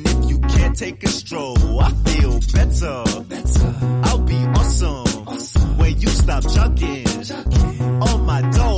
even 0.00 0.22
if 0.22 0.30
you 0.30 0.38
can't 0.40 0.76
take 0.76 1.02
a 1.02 1.08
stroll. 1.08 1.80
I 1.80 1.90
feel 2.06 2.40
better. 2.52 3.04
better. 3.28 3.74
I'll 4.04 4.18
be 4.18 4.36
awesome, 4.58 5.28
awesome. 5.28 5.78
when 5.78 6.00
you 6.00 6.08
stop 6.08 6.42
chugging. 6.42 7.04
chugging. 7.04 7.98
My 8.26 8.42
dog. 8.42 8.69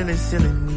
Silly, 0.00 0.16
silly 0.16 0.69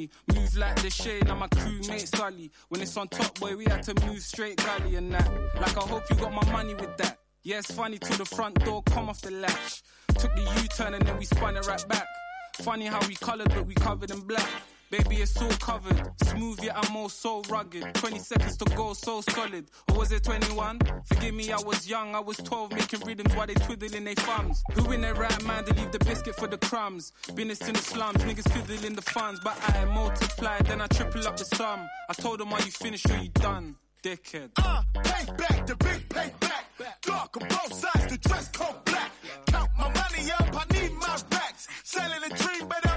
Harry. 0.00 0.10
Move 0.34 0.56
like 0.56 0.82
the 0.82 0.90
shade, 0.90 1.28
and 1.28 1.38
my 1.38 1.48
crewmate 1.48 2.16
Sully. 2.16 2.50
When 2.68 2.80
it's 2.80 2.96
on 2.96 3.08
top, 3.08 3.38
boy, 3.38 3.56
we 3.56 3.64
had 3.64 3.82
to 3.84 4.06
move 4.06 4.20
straight 4.20 4.56
gully 4.56 4.96
and 4.96 5.12
that. 5.12 5.30
Like, 5.56 5.76
I 5.76 5.80
hope 5.80 6.02
you 6.10 6.16
got 6.16 6.32
my 6.32 6.52
money 6.52 6.74
with 6.74 6.96
that. 6.98 7.18
Yeah, 7.42 7.58
it's 7.58 7.72
funny 7.72 7.98
to 7.98 8.18
the 8.18 8.24
front 8.24 8.62
door 8.64 8.82
come 8.82 9.08
off 9.08 9.20
the 9.22 9.30
latch. 9.30 9.82
Took 10.18 10.34
the 10.34 10.42
U 10.42 10.68
turn 10.76 10.94
and 10.94 11.06
then 11.06 11.16
we 11.18 11.24
spun 11.24 11.56
it 11.56 11.66
right 11.66 11.88
back. 11.88 12.06
Funny 12.62 12.86
how 12.86 13.00
we 13.08 13.14
coloured, 13.14 13.48
but 13.48 13.66
we 13.66 13.74
covered 13.74 14.10
in 14.10 14.20
black. 14.20 14.48
Baby, 14.90 15.22
it's 15.22 15.40
all 15.40 15.48
covered. 15.50 16.02
Smooth, 16.24 16.64
yet 16.64 16.76
I'm 16.76 16.96
all 16.96 17.08
so 17.08 17.42
rugged. 17.48 17.94
20 17.94 18.18
seconds 18.18 18.56
to 18.56 18.64
go, 18.74 18.92
so 18.92 19.20
solid. 19.20 19.70
Or 19.88 19.98
was 19.98 20.10
it 20.10 20.24
21? 20.24 20.80
Forgive 21.04 21.32
me, 21.32 21.52
I 21.52 21.60
was 21.60 21.88
young. 21.88 22.16
I 22.16 22.18
was 22.18 22.36
12, 22.38 22.72
making 22.72 23.00
rhythms 23.06 23.36
while 23.36 23.46
they 23.46 23.54
twiddling 23.54 24.02
their 24.02 24.16
thumbs. 24.16 24.64
Who 24.72 24.90
in 24.90 25.00
their 25.02 25.14
right 25.14 25.44
mind 25.44 25.66
to 25.66 25.74
leave 25.74 25.92
the 25.92 26.00
biscuit 26.00 26.34
for 26.34 26.48
the 26.48 26.58
crumbs? 26.58 27.12
Business 27.36 27.60
in 27.68 27.74
the 27.74 27.78
slums, 27.80 28.24
niggas 28.24 28.50
fiddling 28.52 28.96
the 28.96 29.02
funds. 29.02 29.38
But 29.44 29.56
I 29.62 29.84
multiply, 29.84 30.58
then 30.62 30.80
I 30.80 30.88
triple 30.88 31.24
up 31.28 31.36
the 31.36 31.44
sum. 31.44 31.88
I 32.08 32.12
told 32.14 32.40
them, 32.40 32.52
are 32.52 32.60
you 32.60 32.72
finished 32.72 33.08
or 33.08 33.16
you 33.18 33.28
done? 33.28 33.76
Dickhead. 34.02 34.50
Uh, 34.56 34.82
payback, 34.94 35.66
the 35.66 35.76
big 35.76 36.08
payback. 36.08 36.64
Dark 37.02 37.36
on 37.40 37.46
both 37.48 37.74
sides, 37.74 38.06
the 38.08 38.18
dress 38.28 38.48
code 38.48 38.84
black. 38.86 39.12
Count 39.46 39.70
my 39.78 39.84
money 39.84 40.32
up, 40.32 40.50
I 40.52 40.64
need 40.72 40.92
my 40.94 41.16
racks. 41.30 41.68
Selling 41.84 42.24
a 42.24 42.34
dream, 42.34 42.66
but 42.68 42.89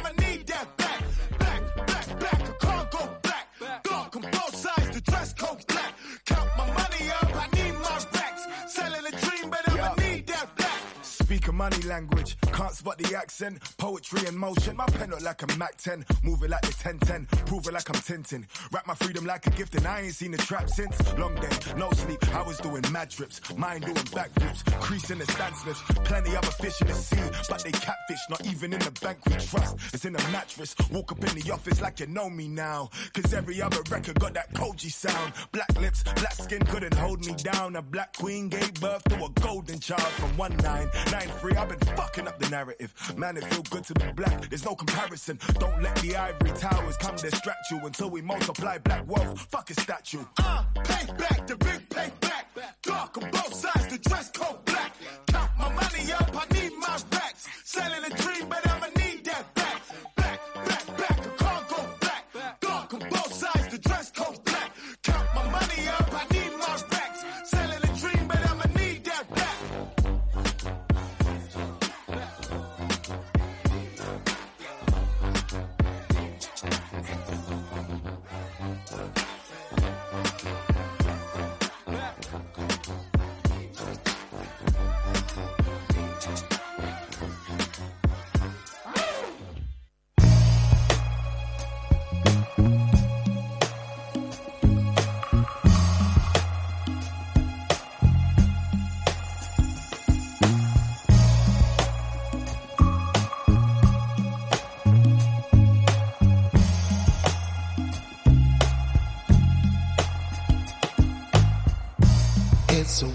money 11.54 11.82
language 11.84 12.36
can't 12.54 12.74
spot 12.74 12.98
the 12.98 13.16
accent. 13.16 13.60
Poetry 13.78 14.28
in 14.28 14.38
motion, 14.38 14.78
my 14.78 14.86
pen 14.86 15.10
look 15.10 15.22
like 15.22 15.42
a 15.42 15.58
Mac 15.58 15.76
10. 15.78 16.06
Moving 16.24 16.52
like 16.52 16.62
the 16.62 16.76
1010, 16.88 17.26
prove 17.46 17.68
it 17.68 17.74
like 17.74 17.90
I'm 17.90 18.02
Tintin. 18.02 18.46
Wrap 18.72 18.86
my 18.86 18.94
freedom 18.96 19.26
like 19.26 19.46
a 19.48 19.50
gift, 19.50 19.76
and 19.76 19.88
I 19.88 20.02
ain't 20.02 20.14
seen 20.14 20.32
the 20.32 20.38
trap 20.38 20.70
since. 20.70 20.96
Long 21.18 21.36
day, 21.36 21.50
no 21.78 21.90
sleep, 21.92 22.24
I 22.36 22.44
was 22.44 22.58
doing 22.60 22.84
mad 22.92 23.10
trips. 23.10 23.42
Mine 23.58 23.82
doing 23.82 23.96
backflips, 23.96 24.64
creasing 24.82 25.18
the 25.18 25.26
stand 25.26 25.56
slips. 25.56 25.82
Plenty 26.06 26.36
other 26.36 26.52
fish 26.62 26.80
in 26.82 26.88
the 26.88 26.94
sea, 26.94 27.30
but 27.50 27.64
they 27.64 27.72
catfish, 27.72 28.22
not 28.30 28.46
even 28.46 28.74
in 28.74 28.80
the 28.80 28.92
bank 29.02 29.18
we 29.26 29.34
trust. 29.34 29.76
It's 29.94 30.06
in 30.06 30.16
a 30.16 30.32
mattress. 30.32 30.76
Walk 30.92 31.12
up 31.12 31.24
in 31.24 31.42
the 31.42 31.52
office 31.52 31.82
like 31.82 32.00
you 32.00 32.08
know 32.08 32.30
me 32.30 32.48
now. 32.48 32.90
Cause 33.14 33.34
every 33.34 33.62
other 33.62 33.82
record 33.90 34.20
got 34.20 34.34
that 34.36 34.54
Koji 34.54 34.92
sound. 34.92 35.34
Black 35.52 35.74
lips, 35.80 36.04
black 36.04 36.34
skin 36.34 36.64
couldn't 36.66 36.94
hold 36.94 37.26
me 37.26 37.34
down. 37.34 37.76
A 37.76 37.82
black 37.82 38.16
queen 38.16 38.50
gave 38.50 38.74
birth 38.76 39.04
to 39.06 39.26
a 39.26 39.30
golden 39.42 39.80
child 39.80 40.02
from 40.02 40.38
1993. 40.38 41.56
I've 41.56 41.70
been 41.70 41.80
fucking 41.96 42.28
up 42.28 42.43
the 42.44 42.50
narrative. 42.50 42.94
Man, 43.18 43.38
it 43.38 43.44
feel 43.46 43.64
good 43.64 43.84
to 43.86 43.94
be 43.94 44.12
black. 44.14 44.50
There's 44.50 44.66
no 44.66 44.76
comparison. 44.76 45.40
Don't 45.60 45.82
let 45.82 45.96
the 45.98 46.16
ivory 46.16 46.52
towers 46.52 46.98
come 46.98 47.16
distract 47.16 47.72
you 47.72 47.80
until 47.86 48.10
we 48.10 48.22
multiply 48.22 48.78
black 48.78 49.08
wealth. 49.08 49.40
Fuck 49.52 49.70
a 49.70 49.74
statue. 49.74 50.24
Uh, 50.38 50.64
payback, 50.76 51.48
the 51.48 51.56
big 51.58 51.90
payback. 51.90 52.46
Dark 52.82 53.18
on 53.18 53.30
both 53.32 53.54
sides, 53.54 53.88
the 53.88 53.98
dress 54.10 54.32
code 54.32 54.64
black. 54.66 54.94
Count 55.28 55.52
my 55.58 55.70
money 55.74 56.12
up, 56.14 56.32
I 56.34 56.54
need 56.54 56.72
my 56.78 56.98
racks. 57.12 57.48
Selling 57.64 58.04
a 58.04 58.16
dream, 58.16 58.50
but 58.50 58.63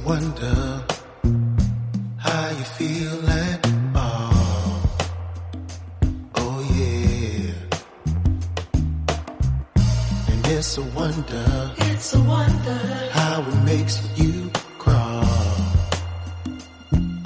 wonder 0.08 0.82
how 2.16 2.48
you 2.48 2.64
feel 2.78 3.28
at 3.28 3.66
all. 3.94 4.80
Oh 6.34 6.60
yeah. 6.80 7.52
And 10.30 10.46
it's 10.46 10.78
a 10.78 10.82
wonder. 11.00 11.72
It's 11.92 12.14
a 12.14 12.22
wonder. 12.22 12.80
How 13.10 13.42
it 13.42 13.64
makes 13.64 13.96
you 14.16 14.50
crawl. 14.78 15.24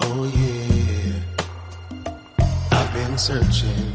Oh 0.01 0.25
yeah. 0.41 1.13
I've 2.73 2.93
been 2.93 3.17
searching 3.17 3.92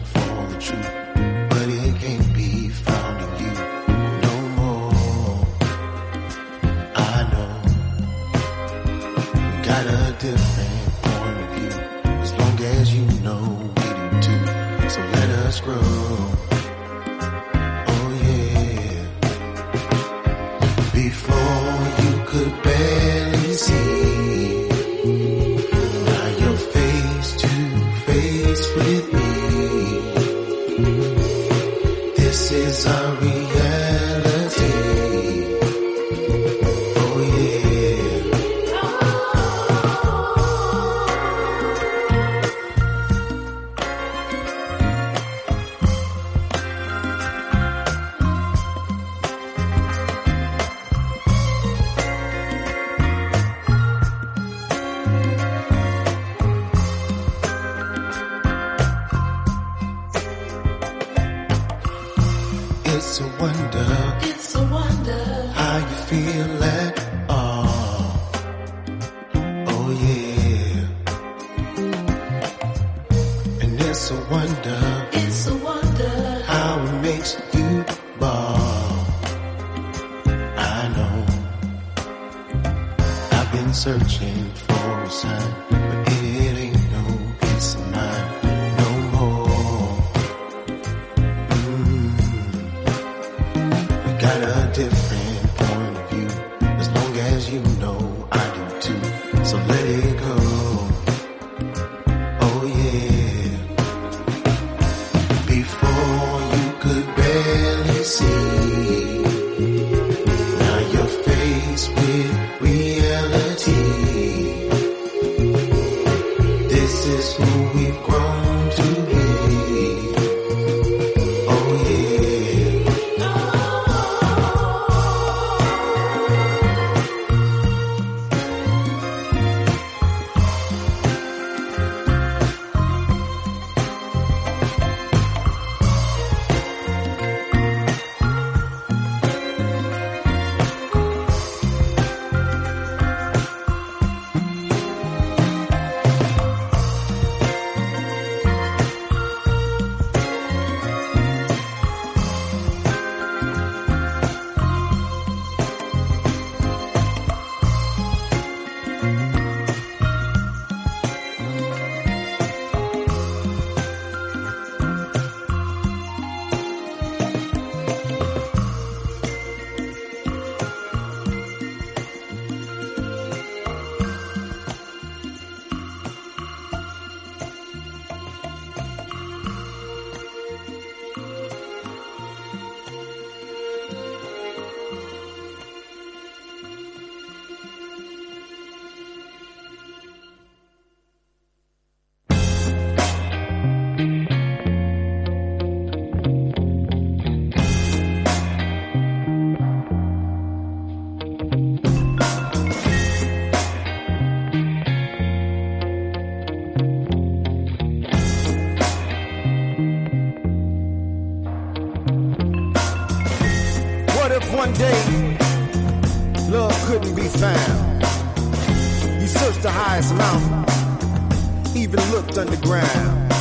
touched 219.40 219.62
the 219.62 219.72
highest 219.72 220.16
mountain, 220.16 221.78
even 221.78 222.00
looked 222.12 222.38
underground. 222.38 223.34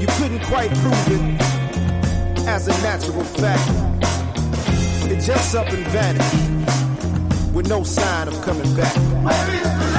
You 0.00 0.06
couldn't 0.18 0.40
quite 0.40 0.70
prove 0.70 1.08
it 1.08 1.42
as 2.48 2.66
a 2.66 2.72
natural 2.82 3.22
fact. 3.22 3.68
It 5.10 5.20
just 5.20 5.54
up 5.54 5.68
and 5.68 5.86
vanished 5.88 7.54
with 7.54 7.68
no 7.68 7.84
sign 7.84 8.28
of 8.28 8.40
coming 8.42 8.74
back. 8.74 9.91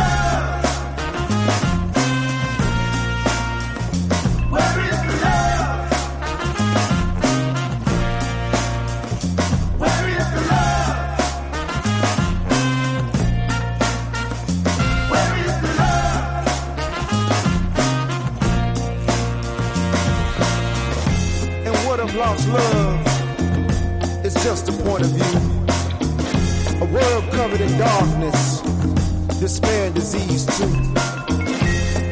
and 29.93 30.01
disease 30.01 30.45
too. 30.57 30.67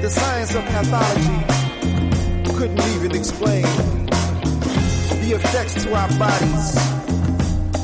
The 0.01 0.09
science 0.09 0.55
of 0.55 0.63
pathology 0.65 1.45
couldn't 2.55 2.82
even 2.95 3.15
explain 3.15 3.63
the 5.21 5.34
effects 5.36 5.84
to 5.84 5.93
our 5.93 6.09
bodies, 6.17 6.73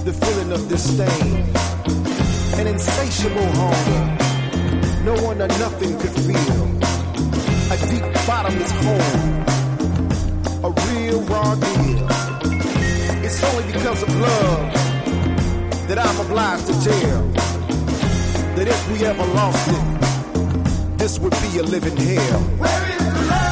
the 0.03 0.13
feeling 0.13 0.51
of 0.51 0.67
disdain, 0.67 1.45
an 2.59 2.67
insatiable 2.67 3.47
hunger 3.53 4.23
no 5.03 5.13
one 5.23 5.41
or 5.41 5.47
nothing 5.47 5.97
could 5.99 6.11
feel, 6.11 6.63
a 7.71 7.77
deep 7.87 8.03
bottomless 8.27 8.71
hole, 8.83 9.13
a 10.65 10.71
real 10.91 11.21
raw 11.21 11.55
deal. 11.55 12.07
It's 13.23 13.41
only 13.43 13.71
because 13.71 14.03
of 14.03 14.09
love 14.19 14.73
that 15.87 15.97
I'm 15.97 16.19
obliged 16.25 16.67
to 16.67 16.73
tell 16.83 17.36
if 18.69 18.91
we 18.91 19.05
ever 19.05 19.25
lost 19.25 19.67
it, 19.69 20.97
this 20.97 21.19
would 21.19 21.31
be 21.31 21.59
a 21.59 21.63
living 21.63 21.95
hell. 21.95 22.39
Where 22.59 22.89
is 22.91 22.97
the 22.97 23.27
love? 23.29 23.46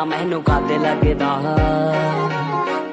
ਤੇਰਾ 0.00 0.04
ਮੈਨੂੰ 0.08 0.42
ਕਾਦੇ 0.42 0.76
ਲੱਗਦਾ। 0.78 1.26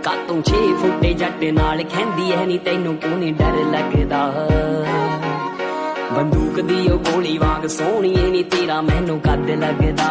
ਕਾ 0.03 0.12
ਤੂੰ 0.28 0.41
ਛੇ 0.43 0.58
ਫੁੱਟੇ 0.74 1.14
ਜੱਟ 1.14 1.43
ਨਾਲ 1.53 1.84
ਖੈਂਦੀ 1.84 2.32
ਐ 2.32 2.45
ਨਹੀਂ 2.45 2.60
ਤੈਨੂੰ 2.60 2.95
ਕਿਉਂ 2.95 3.18
ਨਹੀਂ 3.18 3.34
ਡਰ 3.34 3.53
ਲੱਗਦਾ? 3.72 4.47
ਬੰਦੂਕ 6.14 6.60
ਦੀ 6.62 6.88
ਉਹ 6.88 6.99
ਗੋਲੀ 6.99 7.38
ਵਾਂਗ 7.38 7.68
ਸੋਹਣੀਏ 7.68 8.28
ਨਹੀਂ 8.32 8.43
ਤੇਰਾ 8.45 8.82
ਮੈਨੂੰ 8.82 9.20
ਕਾਦੇ 9.20 9.55
ਲੱਗਦਾ। 9.55 10.10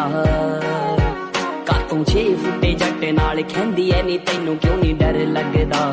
ਕਾ 1.65 1.77
ਤੂੰ 1.89 2.03
ਛੇ 2.05 2.23
ਫੁੱਟੇ 2.35 2.73
ਜੱਟ 2.73 3.05
ਨਾਲ 3.13 3.43
ਖੈਂਦੀ 3.55 3.89
ਐ 3.91 4.01
ਨਹੀਂ 4.01 4.19
ਤੈਨੂੰ 4.19 4.57
ਕਿਉਂ 4.57 4.77
ਨਹੀਂ 4.77 4.95
ਡਰ 4.95 5.25
ਲੱਗਦਾ? 5.27 5.85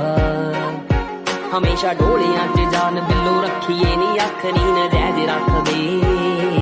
ਹਮੇਸ਼ਾ 1.59 1.95
ਢੋਲੀਆਂ 1.95 2.47
'ਚ 2.57 2.73
ਜਾਨ 2.73 3.01
ਬਿੱਲੂ 3.01 3.43
ਰੱਖੀਏ 3.43 3.97
ਨਹੀਂ 3.97 4.21
ਅੱਖ 4.21 4.45
ਨੀਂ 4.47 4.91
ਰਹਿ 4.91 5.27
ਰੱਖਦੇ। 5.27 6.54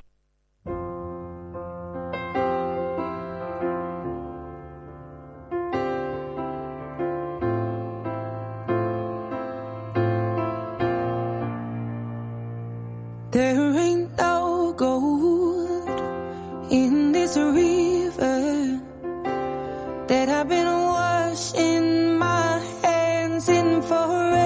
our 24.13 24.42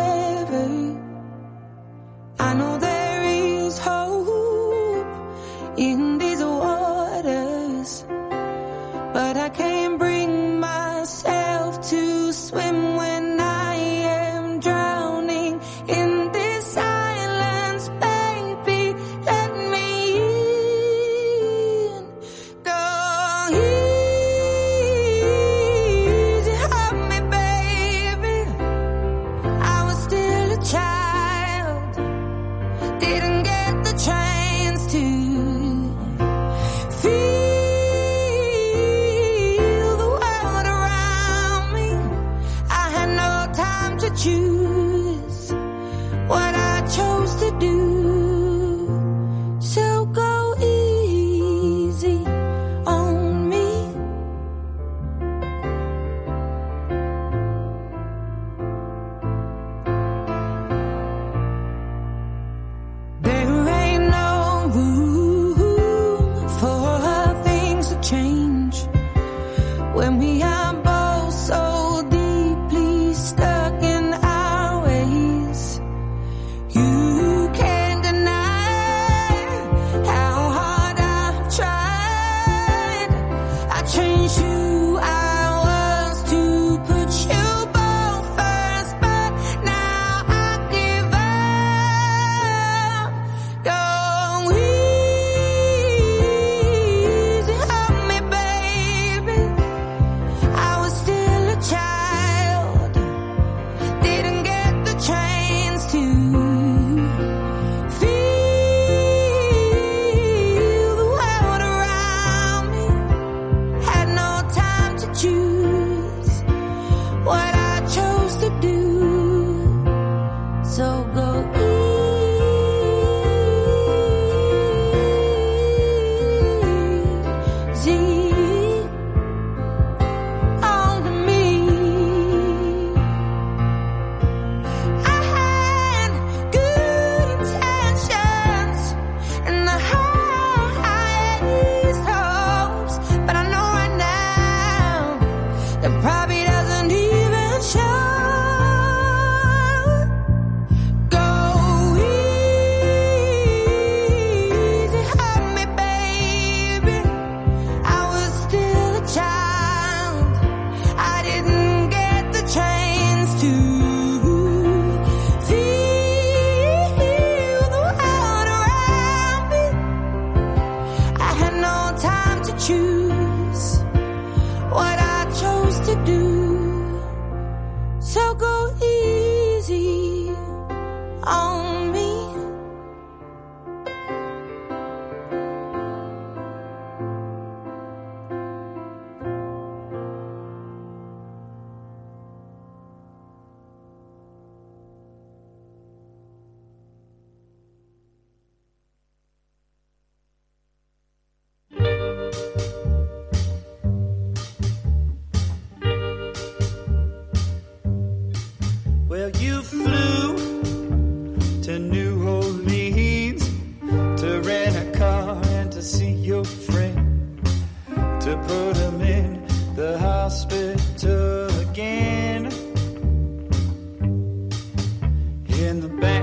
in 225.58 225.80
the 225.80 225.88
back 225.88 226.22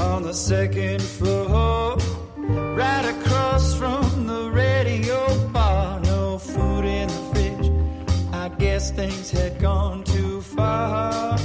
on 0.00 0.22
the 0.22 0.34
second 0.34 1.00
floor, 1.00 1.96
right 2.36 3.04
across 3.04 3.74
from 3.74 4.26
the 4.26 4.50
radio 4.50 5.48
bar. 5.48 6.00
No 6.00 6.38
food 6.38 6.84
in 6.84 7.08
the 7.08 7.22
fridge. 7.32 7.70
I 8.32 8.48
guess 8.58 8.90
things 8.90 9.30
had 9.30 9.58
gone 9.60 10.04
too 10.04 10.42
far. 10.42 11.38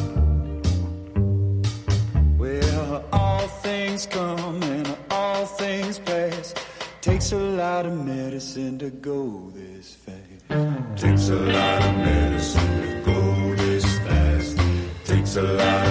Well, 2.37 3.05
all 3.13 3.47
things 3.47 4.05
come 4.05 4.61
and 4.63 4.97
all 5.09 5.45
things 5.45 5.99
pass. 5.99 6.53
Takes 7.01 7.31
a 7.31 7.37
lot 7.37 7.85
of 7.85 8.05
medicine 8.05 8.77
to 8.79 8.89
go 8.89 9.51
this 9.55 9.95
fast. 9.95 11.01
Takes 11.01 11.29
a 11.29 11.35
lot 11.35 11.83
of 11.83 11.95
medicine 11.95 12.81
to 12.81 13.01
go 13.05 13.55
this 13.55 13.85
fast. 13.99 14.57
Takes 15.05 15.35
a 15.37 15.43
lot 15.43 15.90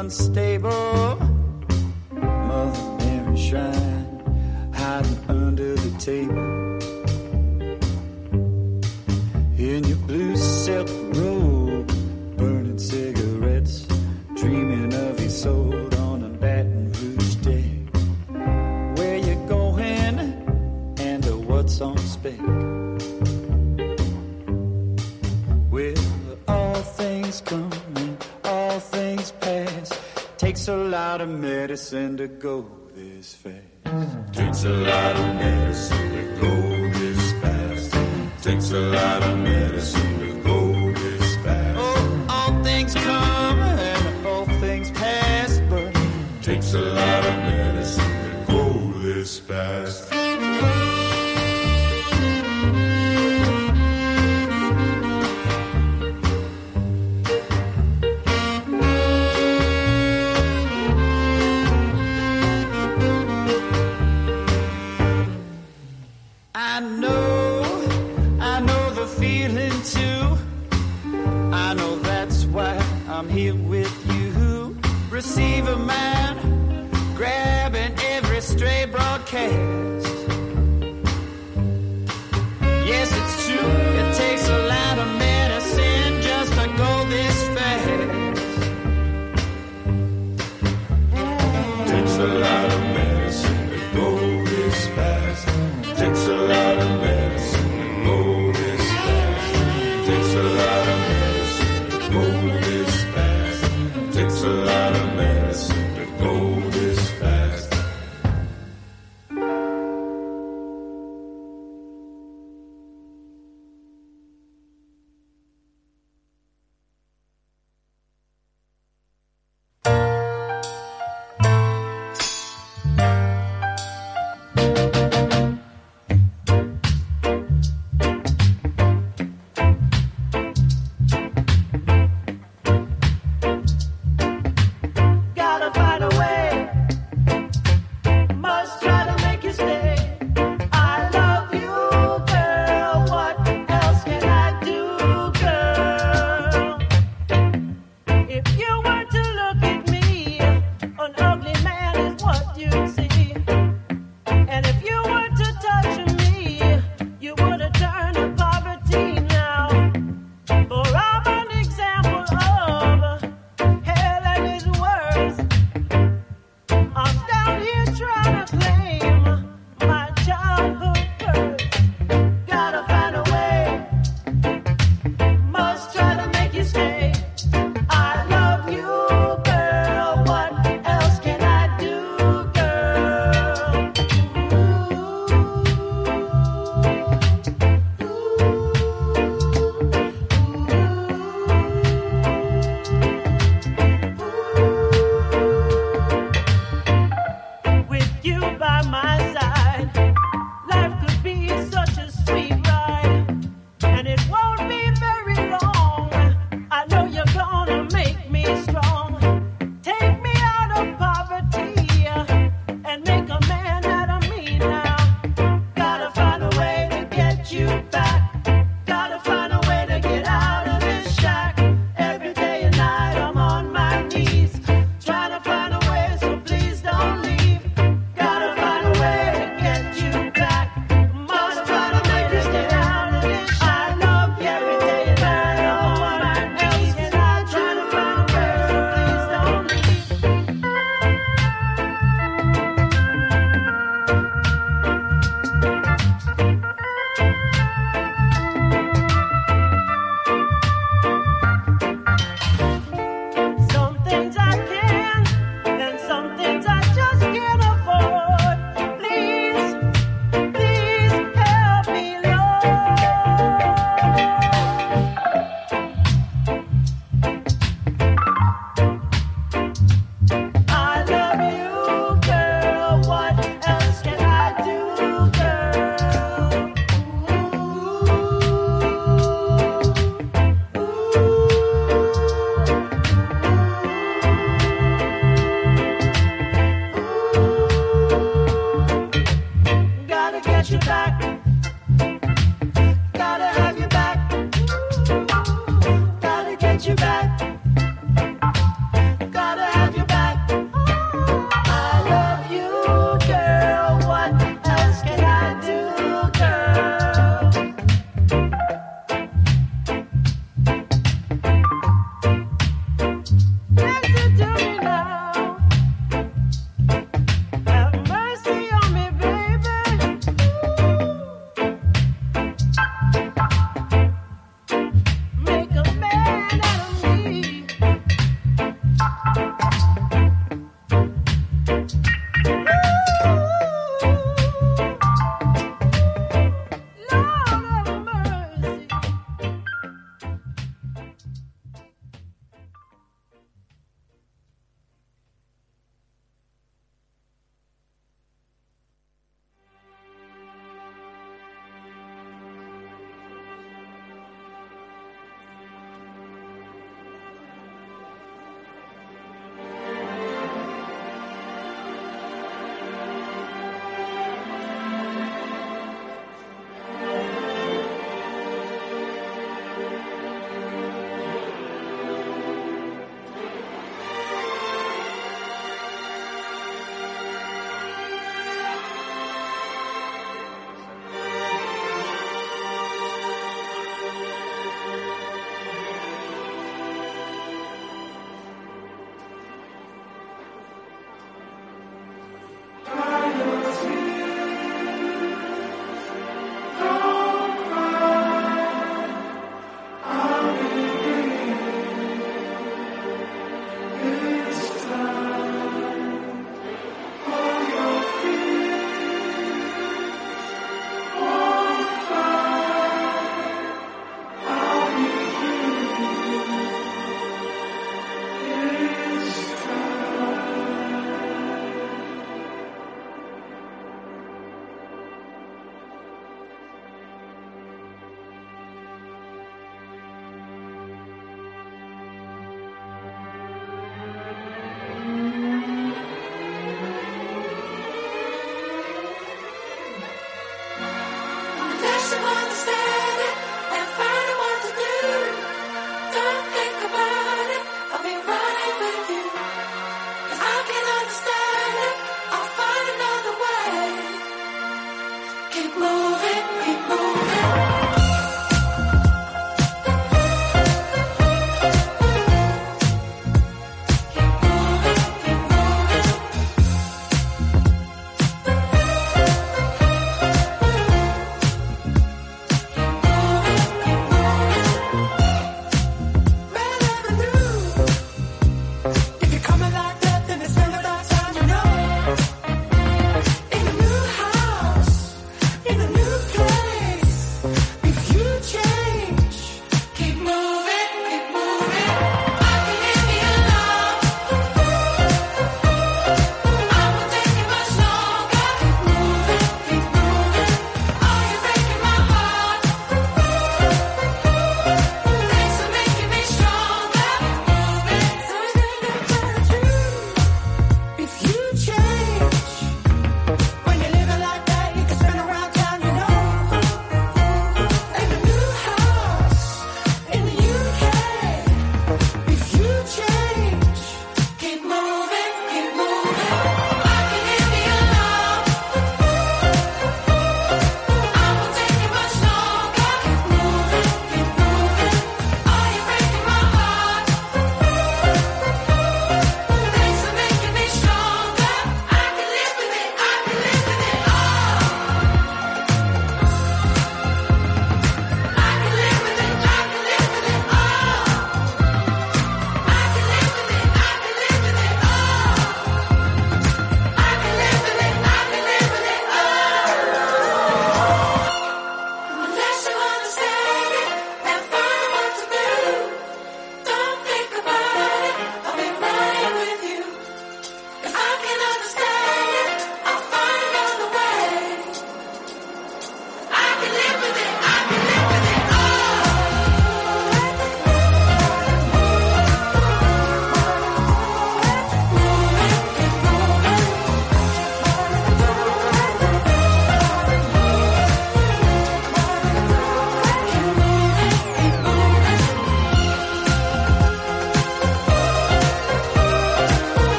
unstable. 0.00 1.18
Mother 2.10 2.96
Mary 3.00 3.36
shrine 3.36 4.72
hiding 4.72 5.18
under 5.28 5.74
the 5.74 5.90
table. 5.98 6.39
To 32.20 32.28
go 32.28 32.66
this 32.94 33.34
phase. 33.34 33.62
Drinks 34.30 34.64
a 34.64 34.68
lot 34.68 35.16
of 35.16 35.36
me. 35.36 35.59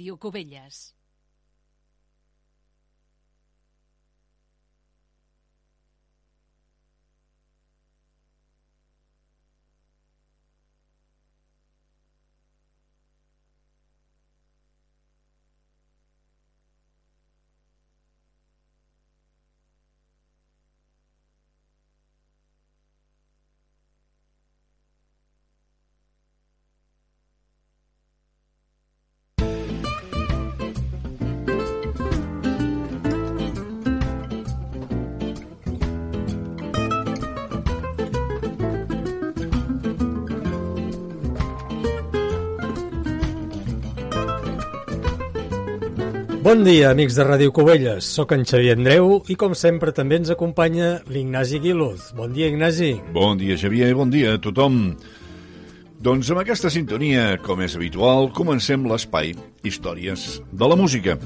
Ràdio 0.00 0.16
Cubelles. 0.16 0.94
Bon 46.50 46.64
dia, 46.66 46.88
amics 46.90 47.14
de 47.14 47.22
Ràdio 47.22 47.52
Cubelles. 47.54 48.02
Soc 48.16 48.32
en 48.34 48.40
Xavier 48.42 48.72
Andreu 48.74 49.20
i, 49.30 49.36
com 49.38 49.52
sempre, 49.54 49.92
també 49.94 50.16
ens 50.18 50.32
acompanya 50.34 50.88
l'Ignasi 51.06 51.60
Guiluz. 51.62 52.08
Bon 52.18 52.32
dia, 52.34 52.48
Ignasi. 52.50 52.88
Bon 53.14 53.38
dia, 53.38 53.54
Xavier, 53.54 53.92
bon 53.94 54.10
dia 54.10 54.32
a 54.34 54.40
tothom. 54.42 54.80
Doncs 56.00 56.30
amb 56.32 56.40
aquesta 56.40 56.70
sintonia, 56.72 57.34
com 57.44 57.60
és 57.60 57.74
habitual, 57.76 58.30
comencem 58.32 58.86
l'espai 58.88 59.34
Històries 59.68 60.38
de 60.48 60.68
la 60.70 60.76
Música. 60.80 61.18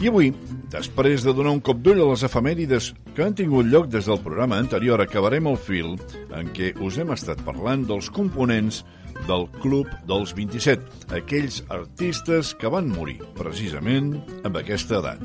I 0.00 0.08
avui, 0.08 0.30
després 0.72 1.20
de 1.26 1.34
donar 1.36 1.52
un 1.52 1.60
cop 1.60 1.82
d'ull 1.84 2.00
a 2.00 2.06
les 2.08 2.22
efemèrides 2.24 2.86
que 3.12 3.26
han 3.26 3.36
tingut 3.36 3.68
lloc 3.68 3.90
des 3.92 4.08
del 4.08 4.22
programa 4.24 4.56
anterior, 4.56 5.02
acabarem 5.04 5.50
el 5.50 5.58
fil 5.60 5.98
en 6.32 6.48
què 6.56 6.70
us 6.80 6.96
hem 6.96 7.12
estat 7.12 7.42
parlant 7.44 7.84
dels 7.84 8.08
components 8.08 8.80
del 9.28 9.44
Club 9.60 9.92
dels 10.08 10.32
27, 10.32 11.12
aquells 11.18 11.60
artistes 11.68 12.54
que 12.56 12.72
van 12.72 12.88
morir 12.88 13.18
precisament 13.36 14.14
amb 14.48 14.56
aquesta 14.62 15.02
edat. 15.02 15.20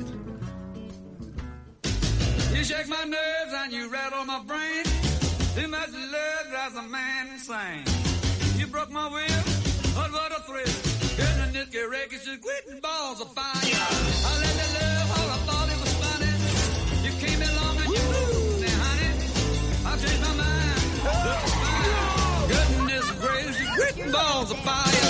You 2.52 2.60
shake 2.60 2.92
my 2.92 3.08
nerves 3.08 3.56
and 3.56 3.72
you 3.72 3.88
rattle 3.88 4.28
my 4.28 4.44
brain. 4.44 4.84
Too 5.56 5.66
much 5.72 5.96
love 5.96 6.52
drives 6.52 6.76
a 6.76 6.84
man 6.84 7.32
insane. 7.32 8.07
Broke 8.70 8.90
my 8.90 9.08
will, 9.08 9.44
but 9.96 10.12
what 10.12 10.30
a 10.32 10.40
thrill. 10.44 10.74
Getting 11.16 11.52
this 11.52 11.68
get 11.70 11.88
wreckage, 11.88 12.24
just 12.24 12.40
quitting 12.42 12.80
balls 12.80 13.20
of 13.20 13.32
fire. 13.32 13.54
I 13.54 14.32
let 14.44 14.54
the 14.60 14.68
love 14.76 15.08
all 15.16 15.28
I 15.30 15.38
thought 15.48 15.68
it 15.72 15.78
was 15.80 15.94
funny. 16.04 16.32
You 17.06 17.12
came 17.22 17.40
along 17.48 17.74
and 17.80 17.88
you 17.96 18.04
moved 18.12 18.60
me, 18.60 18.68
honey. 18.68 19.10
I 19.88 19.92
changed 19.96 20.22
my 20.22 20.34
mind. 20.44 20.80
Goodness 22.52 23.06
gracious, 23.24 23.70
quitting 23.76 24.12
balls 24.12 24.50
of 24.50 24.58
fire. 24.60 25.08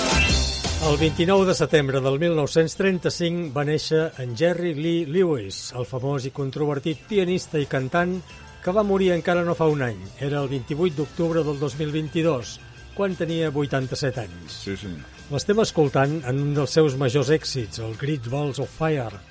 El 0.89 0.97
29 0.97 1.45
de 1.45 1.53
setembre 1.53 1.99
del 1.99 2.17
1935 2.19 3.51
va 3.53 3.65
néixer 3.67 4.13
en 4.23 4.37
Jerry 4.39 4.73
Lee 4.73 5.05
Lewis, 5.05 5.73
el 5.75 5.83
famós 5.85 6.23
i 6.25 6.31
controvertit 6.31 7.03
pianista 7.09 7.59
i 7.59 7.67
cantant 7.67 8.21
que 8.63 8.71
va 8.71 8.87
morir 8.87 9.11
encara 9.11 9.43
no 9.43 9.53
fa 9.55 9.67
un 9.67 9.83
any. 9.83 9.99
Era 10.23 10.39
el 10.39 10.47
28 10.47 10.95
d'octubre 10.95 11.43
del 11.43 11.59
2022, 11.59 12.55
quan 12.99 13.15
tenia 13.15 13.47
87 13.47 14.19
anys. 14.19 14.55
Sí, 14.65 14.73
sí. 14.75 14.89
L'estem 15.31 15.61
escoltant 15.63 16.17
en 16.27 16.39
un 16.43 16.49
dels 16.57 16.73
seus 16.75 16.97
majors 16.99 17.29
èxits, 17.31 17.79
el 17.79 17.93
Great 17.95 18.27
Balls 18.27 18.59
of 18.59 18.73
Fire, 18.75 19.21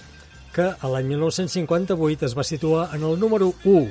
que 0.54 0.70
a 0.72 0.88
l'any 0.88 1.10
1958 1.10 2.24
es 2.30 2.36
va 2.38 2.46
situar 2.48 2.86
en 2.96 3.04
el 3.04 3.20
número 3.20 3.50
1 3.68 3.82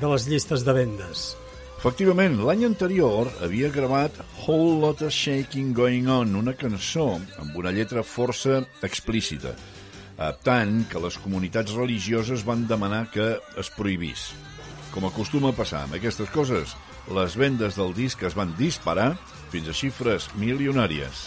de 0.00 0.10
les 0.10 0.26
llistes 0.26 0.66
de 0.66 0.74
vendes. 0.74 1.28
Efectivament, 1.78 2.40
l'any 2.42 2.66
anterior 2.66 3.30
havia 3.46 3.70
gravat 3.70 4.18
Whole 4.42 4.80
Lotta 4.82 5.12
Shaking 5.14 5.70
Going 5.78 6.10
On, 6.10 6.34
una 6.42 6.56
cançó 6.58 7.12
amb 7.38 7.54
una 7.56 7.70
lletra 7.70 8.02
força 8.02 8.64
explícita, 8.82 9.54
tant 10.42 10.82
que 10.90 11.00
les 11.06 11.22
comunitats 11.22 11.78
religioses 11.78 12.42
van 12.44 12.66
demanar 12.66 13.06
que 13.14 13.36
es 13.62 13.70
prohibís. 13.78 14.32
Com 14.90 15.06
acostuma 15.06 15.54
a 15.54 15.56
passar 15.56 15.86
amb 15.86 15.96
aquestes 15.96 16.28
coses, 16.34 16.74
les 17.10 17.34
vendes 17.36 17.74
del 17.74 17.90
disc 17.96 18.22
es 18.22 18.36
van 18.38 18.54
disparar 18.58 19.12
fins 19.50 19.70
a 19.70 19.74
xifres 19.74 20.28
milionàries. 20.38 21.24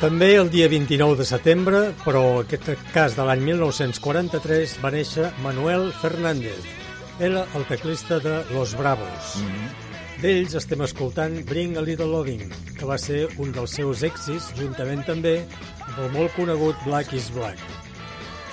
També 0.00 0.30
el 0.40 0.48
dia 0.48 0.64
29 0.72 1.18
de 1.18 1.24
setembre, 1.28 1.80
però 2.06 2.22
en 2.38 2.46
aquest 2.46 2.70
cas 2.94 3.12
de 3.18 3.24
l'any 3.28 3.42
1943, 3.44 4.78
va 4.80 4.92
néixer 4.94 5.26
Manuel 5.44 5.90
Fernández. 6.00 6.64
Era 7.20 7.42
el 7.58 7.66
teclista 7.68 8.16
de 8.24 8.38
Los 8.54 8.72
Bravos. 8.78 9.34
D'ells 10.22 10.56
estem 10.56 10.80
escoltant 10.86 11.36
Bring 11.50 11.76
a 11.76 11.84
Little 11.84 12.08
Loving, 12.14 12.46
que 12.78 12.88
va 12.88 12.96
ser 12.96 13.26
un 13.44 13.52
dels 13.52 13.76
seus 13.76 14.00
èxits, 14.08 14.48
juntament 14.56 15.04
també 15.04 15.36
amb 15.84 16.00
el 16.06 16.10
molt 16.16 16.32
conegut 16.32 16.80
Black 16.88 17.12
is 17.12 17.28
Black. 17.36 17.60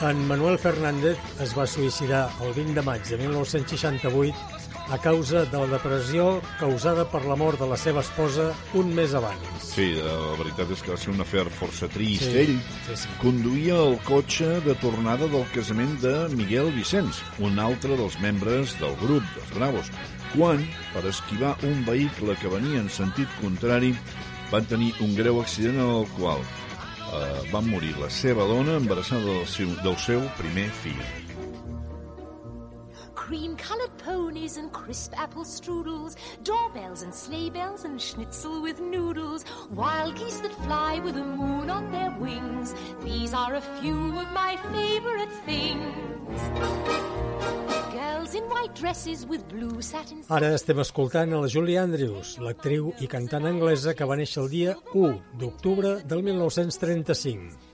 En 0.03 0.19
Manuel 0.27 0.59
Fernández 0.59 1.15
es 1.39 1.55
va 1.55 1.63
suïcidar 1.63 2.25
el 2.43 2.51
20 2.59 2.75
de 2.75 2.83
maig 2.91 3.07
de 3.07 3.23
1968 3.23 4.56
a 4.89 4.97
causa 4.97 5.45
de 5.45 5.57
la 5.57 5.67
depressió 5.67 6.41
causada 6.59 7.03
per 7.11 7.25
la 7.27 7.35
mort 7.35 7.59
de 7.59 7.67
la 7.67 7.77
seva 7.77 8.01
esposa 8.05 8.53
un 8.73 8.93
mes 8.95 9.13
abans. 9.17 9.47
Sí, 9.61 9.89
la 9.99 10.35
veritat 10.39 10.71
és 10.71 10.83
que 10.83 10.93
va 10.93 10.99
ser 10.99 11.11
un 11.13 11.21
afer 11.23 11.45
força 11.51 11.89
trist. 11.91 12.23
Sí, 12.23 12.37
Ell 12.45 12.53
sí, 12.87 12.95
sí. 13.03 13.09
conduïa 13.21 13.77
el 13.83 13.97
cotxe 14.07 14.61
de 14.65 14.75
tornada 14.81 15.27
del 15.27 15.45
casament 15.53 15.97
de 16.03 16.13
Miguel 16.35 16.71
Vicenç, 16.75 17.19
un 17.43 17.59
altre 17.59 17.97
dels 17.99 18.19
membres 18.23 18.77
del 18.79 18.95
grup 19.03 19.27
dels 19.35 19.53
Bravos, 19.57 19.91
quan, 20.35 20.63
per 20.93 21.05
esquivar 21.11 21.55
un 21.67 21.83
vehicle 21.87 22.35
que 22.41 22.51
venia 22.51 22.79
en 22.79 22.89
sentit 22.89 23.27
contrari, 23.41 23.93
van 24.51 24.65
tenir 24.71 24.93
un 25.03 25.15
greu 25.15 25.41
accident 25.41 25.79
en 25.83 25.93
el 25.99 26.07
qual 26.15 26.39
eh, 26.39 27.47
van 27.51 27.67
morir 27.67 27.95
la 27.99 28.09
seva 28.09 28.47
dona 28.47 28.79
embarassada 28.79 29.25
del 29.25 29.47
seu, 29.47 29.71
del 29.83 29.97
seu 29.99 30.23
primer 30.39 30.69
fill. 30.83 31.07
Cream 33.27 33.57
colored 33.57 33.76
ponies 34.47 34.57
and 34.57 34.71
crisp 34.71 35.13
apple 35.19 35.43
strudels, 35.43 36.15
doorbells 36.43 37.01
and 37.01 37.13
sleigh 37.13 37.49
bells 37.49 37.83
and 37.85 38.01
schnitzel 38.01 38.61
with 38.61 38.79
noodles, 38.79 39.43
wild 39.71 40.15
geese 40.15 40.39
that 40.39 40.53
fly 40.63 40.99
with 40.99 41.15
the 41.15 41.23
moon 41.23 41.69
on 41.69 41.91
their 41.91 42.11
wings. 42.19 42.73
These 43.03 43.33
are 43.33 43.55
a 43.55 43.61
few 43.81 44.19
of 44.19 44.31
my 44.33 44.57
favorite 44.71 45.31
things. 45.45 46.41
Ara 50.29 50.49
estem 50.53 50.79
escoltant 50.79 51.33
a 51.33 51.39
la 51.39 51.47
Julie 51.47 51.77
Andrews, 51.79 52.37
l'actriu 52.39 52.91
i 52.99 53.07
cantant 53.07 53.47
anglesa 53.47 53.95
que 53.95 54.05
va 54.05 54.19
néixer 54.19 54.43
el 54.43 54.51
dia 54.51 54.75
1 54.93 55.39
d'octubre 55.39 55.97
del 56.03 56.23
1935. 56.23 57.66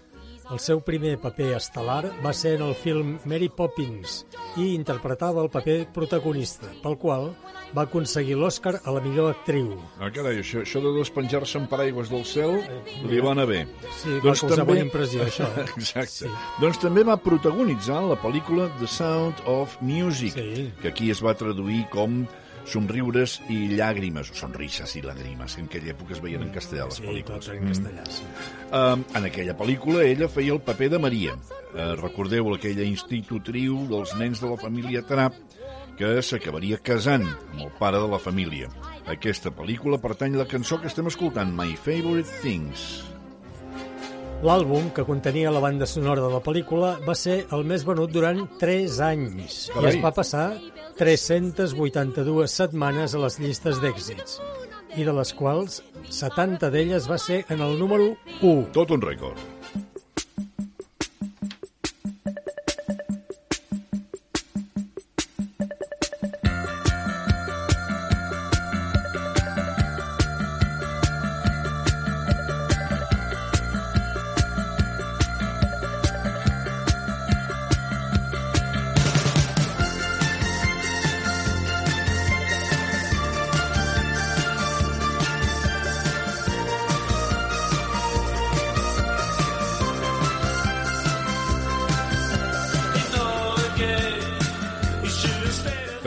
El 0.51 0.59
seu 0.59 0.81
primer 0.83 1.15
paper 1.23 1.53
estel·lar 1.57 2.09
va 2.23 2.33
ser 2.35 2.57
en 2.57 2.65
el 2.67 2.73
film 2.75 3.13
Mary 3.29 3.47
Poppins 3.49 4.23
i 4.59 4.73
interpretava 4.75 5.41
el 5.41 5.49
paper 5.49 5.77
protagonista, 5.95 6.67
pel 6.83 6.97
qual 6.99 7.29
va 7.73 7.85
aconseguir 7.87 8.35
l'Oscar 8.37 8.75
a 8.83 8.91
la 8.93 9.01
millor 9.01 9.31
actriu. 9.31 9.71
Ah, 9.97 10.11
carai, 10.13 10.35
això, 10.43 10.61
això 10.61 10.81
de 10.83 10.91
despenjar-se 10.99 11.57
en 11.57 11.65
paraigües 11.71 12.11
del 12.11 12.25
cel 12.27 12.59
li 13.09 13.21
va 13.23 13.31
anar 13.31 13.47
bé. 13.49 13.63
Eh, 13.63 13.93
Sí, 14.03 14.19
va 14.19 14.35
causar 14.35 14.65
bona 14.67 14.83
impressió, 14.83 15.23
això, 15.25 15.47
eh? 15.57 15.65
Exacte. 15.79 16.29
Doncs 16.61 16.77
també 16.83 17.05
va 17.07 17.17
protagonitzar 17.17 18.03
la 18.11 18.19
pel·lícula 18.21 18.67
The 18.79 18.87
Sound 18.87 19.41
of 19.49 19.79
Music, 19.81 20.35
Sí. 20.37 20.69
que 20.83 20.89
aquí 20.91 21.09
es 21.09 21.23
va 21.23 21.33
traduir 21.33 21.87
com 21.89 22.25
somriures 22.65 23.39
i 23.49 23.67
llàgrimes, 23.75 24.29
o 24.31 24.35
sonrises 24.37 24.95
i 24.95 25.01
llàgrimes, 25.03 25.55
que 25.55 25.61
en 25.61 25.67
aquella 25.69 25.91
època 25.93 26.13
es 26.15 26.21
veien 26.23 26.41
en 26.45 26.51
castellà 26.55 26.85
les 26.85 26.95
Sí, 26.99 27.03
pel·lícules. 27.03 27.49
en 27.53 27.67
castellà, 27.67 28.05
sí. 28.09 28.23
Um, 28.71 29.03
en 29.15 29.25
aquella 29.25 29.57
pel·lícula 29.57 30.03
ella 30.03 30.27
feia 30.29 30.53
el 30.53 30.61
paper 30.61 30.89
de 30.89 30.99
Maria. 30.99 31.35
Uh, 31.73 31.93
recordeu 32.01 32.53
aquella 32.53 32.83
institutriu 32.83 33.85
dels 33.89 34.15
nens 34.19 34.39
de 34.41 34.49
la 34.49 34.57
família 34.57 35.01
Trapp 35.01 35.35
que 35.97 36.21
s'acabaria 36.25 36.79
casant 36.81 37.25
amb 37.27 37.61
el 37.67 37.71
pare 37.79 37.99
de 38.01 38.07
la 38.09 38.19
família. 38.19 38.69
aquesta 39.05 39.51
pel·lícula 39.51 39.99
pertany 39.99 40.33
la 40.39 40.45
cançó 40.47 40.79
que 40.79 40.87
estem 40.87 41.05
escoltant, 41.07 41.51
My 41.53 41.75
Favorite 41.75 42.29
Things. 42.41 43.03
L'àlbum, 44.43 44.89
que 44.91 45.05
contenia 45.07 45.51
la 45.55 45.61
banda 45.63 45.85
sonora 45.87 46.19
de 46.19 46.29
la 46.33 46.41
pel·lícula, 46.43 46.97
va 47.07 47.13
ser 47.15 47.45
el 47.55 47.63
més 47.63 47.85
venut 47.87 48.11
durant 48.11 48.41
3 48.59 48.97
anys 49.07 49.61
i 49.71 49.85
es 49.87 49.99
va 50.03 50.11
passar 50.17 50.49
382 50.99 52.57
setmanes 52.59 53.15
a 53.15 53.23
les 53.23 53.39
llistes 53.39 53.79
d'èxits, 53.79 54.41
i 54.99 55.07
de 55.07 55.15
les 55.15 55.31
quals 55.39 55.79
70 56.11 56.73
d'elles 56.75 57.07
va 57.07 57.21
ser 57.29 57.45
en 57.47 57.63
el 57.63 57.79
número 57.79 58.11
1. 58.41 58.71
Tot 58.75 58.91
un 58.91 59.07
rècord. 59.07 59.52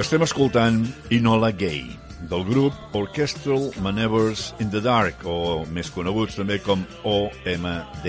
Estem 0.06 0.22
escoltant 0.22 0.84
Inola 1.10 1.48
Gay, 1.50 1.88
del 2.30 2.44
grup 2.46 2.94
Orchestral 2.94 3.72
Maneuvers 3.82 4.52
in 4.62 4.68
the 4.70 4.78
Dark, 4.78 5.24
o 5.26 5.64
més 5.74 5.88
coneguts 5.90 6.36
també 6.38 6.60
com 6.62 6.84
OMD, 7.02 8.06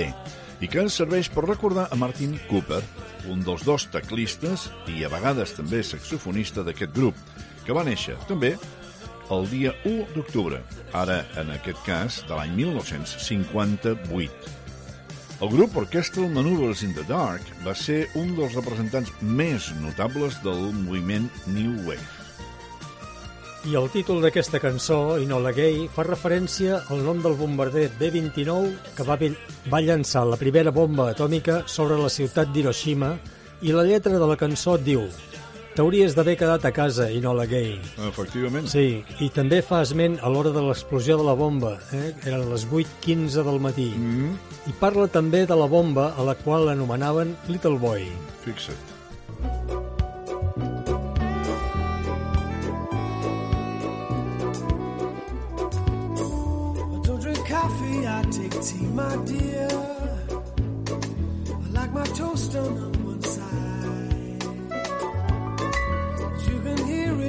i 0.62 0.70
que 0.70 0.84
ens 0.84 0.93
serveix 1.02 1.32
per 1.34 1.48
recordar 1.48 1.88
a 1.89 1.98
Martin 1.98 2.36
Cooper, 2.52 2.84
un 3.34 3.41
dels 3.41 3.66
dos 3.66 3.88
teclistes 3.89 4.68
i 4.93 5.02
a 5.02 5.10
vegades 5.10 5.56
també 5.58 5.82
saxofonista 5.82 6.62
d'aquest 6.68 6.93
grup, 6.93 7.18
que 7.66 7.74
va 7.74 7.88
néixer 7.88 8.20
també 8.30 8.54
el 9.34 9.50
dia 9.50 9.74
1 9.82 10.14
d'octubre, 10.14 10.62
ara 10.93 11.24
en 11.41 11.50
aquest 11.58 11.82
cas 11.89 12.22
de 12.30 12.38
l'any 12.38 12.54
1958. 12.62 14.57
El 15.39 15.51
grup 15.53 15.75
Orchestral 15.77 16.31
Maneuvers 16.33 16.81
in 16.81 16.95
the 16.97 17.03
Dark 17.05 17.45
va 17.61 17.75
ser 17.77 18.07
un 18.17 18.31
dels 18.33 18.55
representants 18.57 19.11
més 19.21 19.67
notables 19.83 20.39
del 20.41 20.71
moviment 20.73 21.27
New 21.53 21.75
Wave. 21.85 22.07
I 23.69 23.77
el 23.77 23.85
títol 23.93 24.23
d'aquesta 24.25 24.57
cançó, 24.63 25.19
Inola 25.21 25.51
Gay, 25.53 25.85
fa 25.93 26.07
referència 26.07 26.79
al 26.89 27.05
nom 27.05 27.21
del 27.21 27.38
bombarder 27.38 27.85
B-29 27.99 28.95
que 28.97 29.05
va, 29.05 29.19
va 29.69 29.83
llançar 29.85 30.25
la 30.25 30.41
primera 30.41 30.73
bomba 30.73 31.11
atòmica 31.11 31.59
sobre 31.69 32.01
la 32.01 32.09
ciutat 32.09 32.49
d'Hiroshima 32.49 33.13
i 33.61 33.77
la 33.77 33.85
lletra 33.85 34.17
de 34.17 34.31
la 34.33 34.41
cançó 34.41 34.79
diu 34.81 35.05
T'hauries 35.78 36.15
d'haver 36.17 36.34
quedat 36.34 36.63
a 36.65 36.71
casa, 36.73 37.05
Inola 37.13 37.43
Gay. 37.45 37.75
Efectivament. 38.07 38.65
Sí, 38.65 39.03
i 39.21 39.28
també 39.30 39.59
fa 39.61 39.84
esment 39.86 40.15
a 40.25 40.32
l'hora 40.34 40.49
de 40.55 40.63
l'explosió 40.65 41.19
de 41.19 41.25
la 41.28 41.36
bomba, 41.38 41.75
eh? 41.93 42.15
eren 42.25 42.47
les 42.49 42.63
8.15 42.65 43.43
del 43.45 43.59
matí. 43.61 43.91
Mm. 43.93 44.15
-hmm. 44.15 44.71
I 44.71 44.73
parla 44.80 45.05
també 45.07 45.45
de 45.45 45.55
la 45.55 45.67
bomba 45.67 46.15
a 46.17 46.23
la 46.23 46.34
qual 46.34 46.65
l'anomenaven 46.65 47.38
Little 47.47 47.78
Boy. 47.78 48.09
Fixa't. 48.41 48.86
I 56.95 56.99
don't 57.05 57.21
drink 57.21 57.45
coffee, 57.45 58.01
I 58.01 58.25
take 58.34 58.57
tea, 58.65 58.88
my 58.97 59.15
dear. 59.30 59.69
I 61.53 61.69
like 61.69 61.93
my 61.93 62.07
toast 62.17 62.55
on 62.55 62.73
one 63.05 63.21
side. 63.21 63.66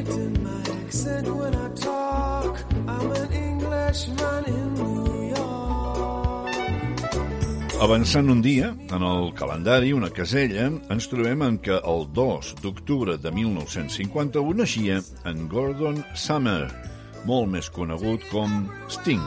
It 0.07 0.41
my 0.43 0.61
accent 0.79 1.27
when 1.35 1.55
I 1.55 1.69
talk. 1.75 2.59
I'm 2.87 3.11
an 3.11 3.33
Englishman 3.33 4.45
in 4.47 4.75
New 4.75 5.29
York. 5.35 6.49
Avançant 7.81 8.29
un 8.31 8.43
dia, 8.43 8.75
en 8.91 9.03
el 9.03 9.33
calendari, 9.35 9.93
una 9.93 10.11
casella, 10.11 10.69
ens 10.91 11.09
trobem 11.11 11.43
en 11.47 11.59
què 11.63 11.79
el 11.79 12.07
2 12.15 12.55
d'octubre 12.63 13.19
de 13.23 13.31
1951 13.35 14.57
naixia 14.59 15.01
en 15.31 15.47
Gordon 15.51 16.03
Summer, 16.15 16.67
molt 17.27 17.51
més 17.55 17.71
conegut 17.71 18.27
com 18.33 18.65
Sting. 18.91 19.23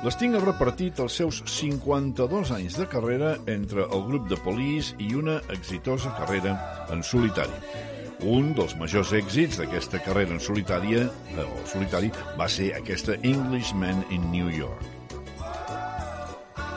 L'Sting 0.00 0.32
ha 0.38 0.40
repartit 0.40 0.98
els 1.04 1.18
seus 1.20 1.42
52 1.44 2.54
anys 2.56 2.78
de 2.80 2.86
carrera 2.88 3.34
entre 3.52 3.84
el 3.84 4.06
grup 4.08 4.30
de 4.30 4.38
Police 4.40 4.96
i 4.98 5.12
una 5.18 5.42
exitosa 5.52 6.14
carrera 6.16 6.56
en 6.88 7.04
solitari. 7.04 7.98
Un 8.20 8.50
dels 8.52 8.74
majors 8.76 9.14
èxits 9.16 9.56
d'aquesta 9.56 9.98
carrera 10.04 10.34
en 10.34 10.40
solitària, 10.44 11.06
eh, 11.08 11.44
o 11.44 11.66
solitari 11.66 12.10
va 12.36 12.48
ser 12.48 12.74
aquesta 12.76 13.16
Englishman 13.22 14.04
in 14.10 14.30
New 14.30 14.50
York. 14.52 14.84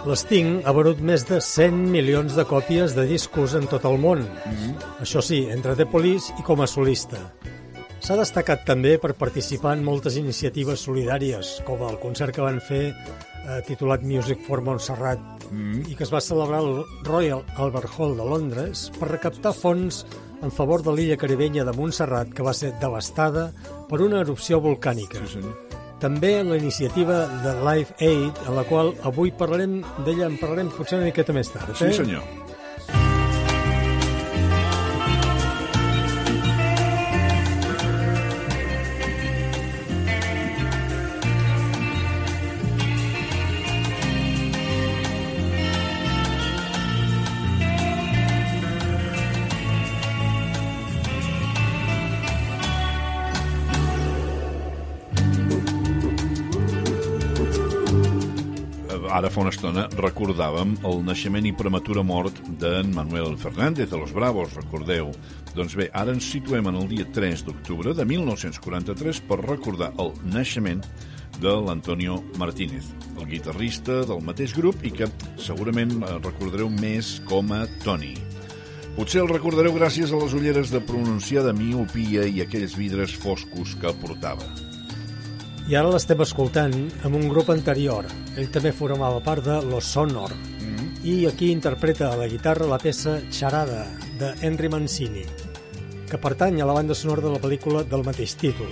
L'Sting 0.08 0.64
ha 0.68 0.72
venut 0.76 1.00
més 1.00 1.24
de 1.28 1.40
100 1.40 1.86
milions 1.92 2.36
de 2.36 2.44
còpies 2.44 2.96
de 2.96 3.06
discos 3.08 3.56
en 3.56 3.68
tot 3.68 3.86
el 3.86 3.98
món. 3.98 4.20
Mm 4.20 4.56
-hmm. 4.56 4.74
Això 5.02 5.22
sí, 5.22 5.48
entre 5.50 5.76
The 5.76 5.86
Police 5.86 6.34
i 6.40 6.44
com 6.44 6.62
a 6.62 6.68
solista. 6.68 7.20
S'ha 8.04 8.18
destacat 8.20 8.66
també 8.68 8.98
per 9.00 9.14
participar 9.16 9.78
en 9.78 9.84
moltes 9.88 10.18
iniciatives 10.20 10.82
solidàries, 10.84 11.54
com 11.64 11.86
el 11.88 11.96
concert 12.02 12.36
que 12.36 12.44
van 12.44 12.60
fer 12.60 12.82
eh, 12.92 13.62
titulat 13.64 14.04
Music 14.04 14.42
for 14.44 14.60
Montserrat 14.60 15.48
mm. 15.48 15.86
i 15.88 15.96
que 15.96 16.04
es 16.04 16.12
va 16.12 16.20
celebrar 16.20 16.60
al 16.60 16.82
Royal 17.08 17.46
Albert 17.56 17.96
Hall 17.96 18.18
de 18.20 18.28
Londres 18.28 18.90
per 18.98 19.08
recaptar 19.14 19.56
fons 19.56 20.02
en 20.44 20.52
favor 20.52 20.84
de 20.84 20.92
l'illa 20.92 21.16
caribenya 21.16 21.64
de 21.64 21.78
Montserrat 21.80 22.36
que 22.36 22.44
va 22.44 22.52
ser 22.52 22.74
devastada 22.84 23.54
per 23.88 24.04
una 24.04 24.20
erupció 24.20 24.60
volcànica. 24.60 25.24
Sí, 25.24 25.38
senyor. 25.38 25.80
També 26.04 26.36
la 26.44 26.60
iniciativa 26.60 27.24
de 27.40 27.56
Live 27.64 27.96
Aid, 28.04 28.48
en 28.50 28.58
la 28.60 28.68
qual 28.68 28.92
avui 29.08 29.32
parlarem 29.32 29.80
d'ella, 30.04 30.28
en 30.28 30.36
parlarem 30.44 30.76
potser 30.76 31.00
una 31.00 31.08
miqueta 31.08 31.32
més 31.32 31.56
tard. 31.56 31.72
Sí, 31.72 31.88
eh? 31.88 31.96
senyor. 32.04 32.43
Fa 59.34 59.42
una 59.42 59.52
estona 59.54 59.84
recordàvem 59.98 60.76
el 60.86 61.00
naixement 61.08 61.46
i 61.50 61.54
prematura 61.58 62.04
mort 62.06 62.38
d'en 62.62 62.92
Manuel 62.94 63.34
Fernández 63.42 63.90
de 63.90 63.98
los 63.98 64.12
Bravos, 64.14 64.54
recordeu. 64.54 65.10
Doncs 65.56 65.74
bé, 65.80 65.88
ara 65.90 66.14
ens 66.14 66.28
situem 66.30 66.68
en 66.70 66.78
el 66.78 66.86
dia 66.92 67.08
3 67.16 67.42
d'octubre 67.48 67.96
de 67.98 68.06
1943 68.06 69.24
per 69.26 69.40
recordar 69.42 69.90
el 70.04 70.12
naixement 70.36 70.84
de 71.42 71.54
l'Antonio 71.66 72.20
Martínez, 72.38 72.92
el 73.18 73.26
guitarrista 73.32 74.04
del 74.06 74.22
mateix 74.22 74.54
grup 74.54 74.86
i 74.86 74.94
que 74.94 75.10
segurament 75.42 75.96
eh, 75.98 76.12
recordareu 76.20 76.70
més 76.70 77.16
com 77.26 77.56
a 77.58 77.64
Tony. 77.82 78.14
Potser 79.00 79.24
el 79.24 79.32
recordareu 79.34 79.74
gràcies 79.74 80.14
a 80.14 80.22
les 80.22 80.38
ulleres 80.38 80.70
de 80.70 80.84
pronunciada 80.86 81.56
miopia 81.58 82.28
i 82.30 82.46
aquells 82.46 82.78
vidres 82.78 83.18
foscos 83.18 83.74
que 83.82 83.98
portava. 84.04 84.73
I 85.64 85.78
ara 85.80 85.94
l'estem 85.94 86.20
escoltant 86.20 86.74
amb 87.08 87.16
un 87.16 87.30
grup 87.32 87.48
anterior. 87.54 88.04
Ell 88.36 88.50
també 88.52 88.74
formava 88.76 89.22
part 89.24 89.46
de 89.46 89.62
Los 89.64 89.86
Sonor. 89.96 90.34
Mm 90.36 90.76
-hmm. 90.76 90.90
I 91.04 91.26
aquí 91.28 91.52
interpreta 91.52 92.12
a 92.12 92.18
la 92.18 92.28
guitarra 92.28 92.68
la 92.68 92.78
peça 92.78 93.22
Charada, 93.32 93.88
de 94.20 94.34
Henry 94.42 94.70
Mancini, 94.70 95.24
que 96.10 96.18
pertany 96.18 96.62
a 96.62 96.66
la 96.66 96.74
banda 96.74 96.94
sonora 96.94 97.22
de 97.22 97.30
la 97.30 97.40
pel·lícula 97.40 97.84
del 97.84 98.04
mateix 98.04 98.36
títol. 98.36 98.68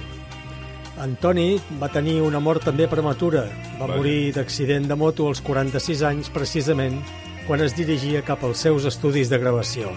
Antoni 0.98 1.60
va 1.82 1.90
tenir 1.90 2.22
una 2.22 2.40
mort 2.40 2.64
també 2.64 2.88
prematura. 2.88 3.46
Va 3.80 3.88
Vaja. 3.88 3.98
morir 3.98 4.34
d'accident 4.34 4.88
de 4.88 4.96
moto 4.96 5.28
als 5.28 5.42
46 5.42 6.04
anys, 6.04 6.30
precisament, 6.30 7.02
quan 7.48 7.62
es 7.62 7.76
dirigia 7.76 8.22
cap 8.22 8.44
als 8.44 8.58
seus 8.58 8.86
estudis 8.86 9.30
de 9.30 9.38
gravació. 9.38 9.90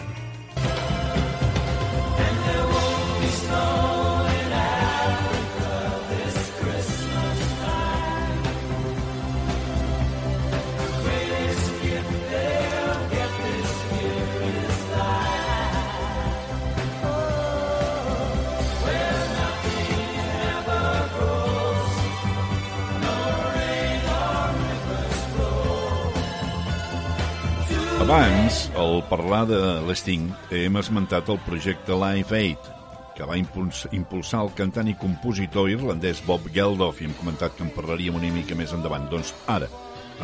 Abans, 28.14 28.70
al 28.78 29.00
parlar 29.10 29.40
de 29.50 29.56
l'Sting, 29.88 30.28
hem 30.54 30.76
esmentat 30.78 31.26
el 31.32 31.38
projecte 31.42 31.96
Live 31.98 32.36
Aid, 32.38 32.68
que 33.16 33.26
va 33.26 33.34
impuls 33.40 33.80
impulsar 33.90 34.44
el 34.44 34.52
cantant 34.54 34.86
i 34.86 34.94
compositor 35.00 35.66
irlandès 35.72 36.20
Bob 36.22 36.46
Geldof, 36.54 37.00
i 37.02 37.08
hem 37.08 37.16
comentat 37.18 37.58
que 37.58 37.66
en 37.66 37.74
parlaríem 37.74 38.20
una 38.20 38.30
mica 38.36 38.54
més 38.54 38.70
endavant. 38.76 39.10
Doncs 39.10 39.34
ara, 39.50 39.66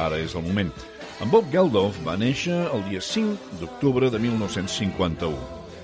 ara 0.06 0.22
és 0.22 0.38
el 0.38 0.46
moment. 0.46 0.70
En 1.18 1.34
Bob 1.34 1.50
Geldof 1.50 1.98
va 2.06 2.14
néixer 2.14 2.62
el 2.70 2.86
dia 2.86 3.02
5 3.02 3.58
d'octubre 3.58 4.14
de 4.14 4.22
1951 4.22 5.34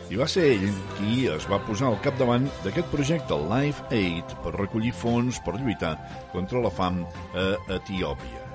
i 0.06 0.22
va 0.22 0.30
ser 0.30 0.46
ell 0.54 0.70
qui 1.00 1.26
es 1.34 1.50
va 1.50 1.58
posar 1.66 1.90
al 1.90 2.02
capdavant 2.06 2.46
d'aquest 2.62 2.92
projecte 2.94 3.42
Live 3.50 3.90
Aid 3.90 4.38
per 4.46 4.54
recollir 4.60 4.94
fons 4.94 5.42
per 5.42 5.58
lluitar 5.58 5.96
contra 6.30 6.62
la 6.62 6.70
fam 6.70 7.02
a 7.34 7.54
Etiòpia. 7.82 8.45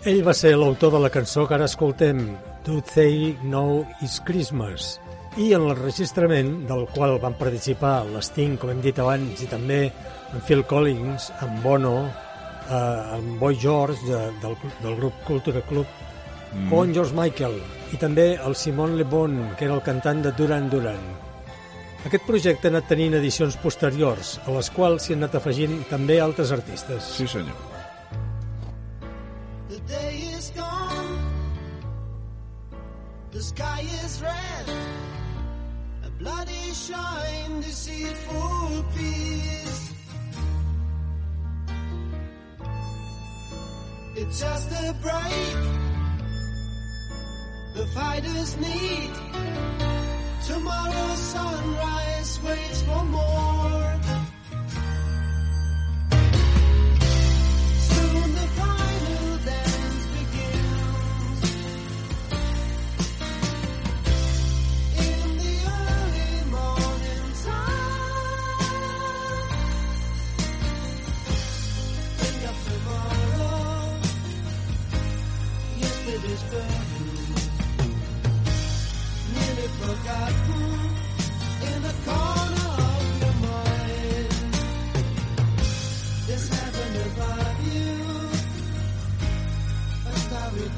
Ell 0.00 0.22
va 0.24 0.32
ser 0.32 0.54
l'autor 0.56 0.94
de 0.94 0.98
la 1.04 1.10
cançó 1.12 1.42
que 1.44 1.52
ara 1.52 1.66
escoltem, 1.68 2.22
Do 2.64 2.78
They 2.94 3.34
Know 3.42 3.82
It's 4.00 4.14
Christmas, 4.24 4.94
i 5.36 5.50
en 5.52 5.66
l'enregistrament 5.68 6.54
del 6.70 6.86
qual 6.94 7.18
van 7.20 7.34
participar 7.36 8.06
l'Sting, 8.08 8.54
com 8.56 8.72
hem 8.72 8.80
dit 8.80 8.96
abans, 8.96 9.42
i 9.44 9.48
també 9.50 9.82
en 9.90 10.46
Phil 10.46 10.64
Collins, 10.70 11.26
en 11.44 11.60
Bono, 11.60 11.98
eh, 12.08 13.18
en 13.18 13.34
Boy 13.42 13.58
George 13.60 14.00
de, 14.06 14.22
del, 14.40 14.56
del 14.80 14.96
grup 15.02 15.18
Culture 15.26 15.60
Club, 15.68 15.84
mm. 16.54 16.72
o 16.72 16.80
en 16.86 16.94
George 16.96 17.16
Michael, 17.18 17.58
i 17.92 18.00
també 18.00 18.30
el 18.40 18.56
Simon 18.56 18.96
Le 18.96 19.04
Bon, 19.04 19.36
que 19.58 19.68
era 19.68 19.76
el 19.76 19.84
cantant 19.84 20.24
de 20.24 20.32
Duran 20.32 20.70
Duran. 20.72 21.02
Aquest 22.08 22.24
projecte 22.24 22.70
ha 22.70 22.72
anat 22.72 22.88
tenint 22.88 23.18
edicions 23.20 23.60
posteriors, 23.60 24.38
a 24.48 24.56
les 24.56 24.72
quals 24.72 25.04
s'hi 25.04 25.18
han 25.18 25.26
anat 25.26 25.36
afegint 25.42 25.82
també 25.92 26.22
altres 26.24 26.56
artistes. 26.56 27.18
Sí, 27.18 27.28
senyor. 27.28 27.69
The 29.90 29.96
day 29.96 30.16
is 30.38 30.50
gone. 30.50 31.18
The 33.32 33.42
sky 33.42 33.80
is 34.04 34.22
red. 34.22 34.66
A 36.04 36.10
bloody 36.10 36.72
shine, 36.72 37.60
deceitful 37.60 38.84
peace. 38.94 39.92
It's 44.14 44.40
just 44.40 44.70
a 44.70 44.94
break. 45.02 45.58
The 47.74 47.86
fighters 47.92 48.56
need. 48.58 49.10
Tomorrow's 50.46 51.18
sunrise 51.18 52.40
waits 52.44 52.82
for 52.82 53.04
more. 53.06 53.89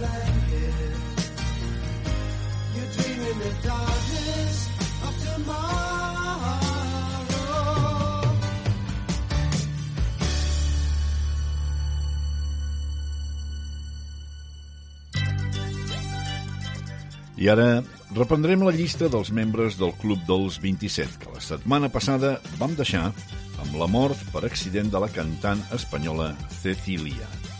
Blanket. 0.02 0.74
You 2.74 2.84
dream 2.96 3.20
in 3.30 3.38
the 3.38 3.52
darkness 3.62 4.56
of 5.06 5.14
tomorrow. 5.26 6.02
I 17.42 17.48
ara 17.50 17.82
reprendrem 18.14 18.62
la 18.62 18.70
llista 18.70 19.08
dels 19.10 19.32
membres 19.34 19.78
del 19.80 19.94
Club 19.98 20.20
dels 20.28 20.60
27, 20.62 21.18
que 21.22 21.32
la 21.34 21.42
setmana 21.42 21.90
passada 21.90 22.36
vam 22.60 22.76
deixar 22.78 23.08
amb 23.62 23.78
la 23.80 23.90
mort 23.90 24.18
per 24.34 24.44
accident 24.46 24.92
de 24.92 25.02
la 25.02 25.10
cantant 25.10 25.64
espanyola 25.74 26.34
Cecilia. 26.62 27.51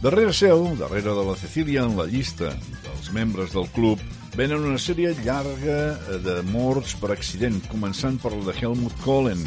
Darrere 0.00 0.32
seu, 0.32 0.62
darrere 0.80 1.12
de 1.12 1.22
la 1.28 1.34
Cecilia 1.36 1.82
en 1.84 1.92
la 1.98 2.06
llista 2.08 2.54
dels 2.86 3.10
membres 3.12 3.50
del 3.52 3.66
club, 3.74 4.00
venen 4.32 4.62
una 4.64 4.78
sèrie 4.80 5.10
llarga 5.18 5.74
de 6.24 6.38
morts 6.48 6.94
per 6.96 7.10
accident, 7.12 7.58
començant 7.68 8.16
per 8.22 8.32
la 8.32 8.46
de 8.46 8.54
Helmut 8.56 8.94
Kohlen, 9.04 9.42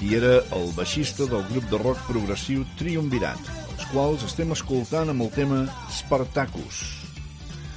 qui 0.00 0.16
era 0.18 0.40
el 0.56 0.72
baixista 0.74 1.28
del 1.30 1.46
grup 1.52 1.68
de 1.70 1.78
rock 1.78 2.02
progressiu 2.08 2.64
Triumvirat, 2.80 3.38
els 3.76 3.86
quals 3.92 4.24
estem 4.26 4.50
escoltant 4.56 5.14
amb 5.14 5.28
el 5.28 5.30
tema 5.36 5.60
Spartacus. 5.94 6.82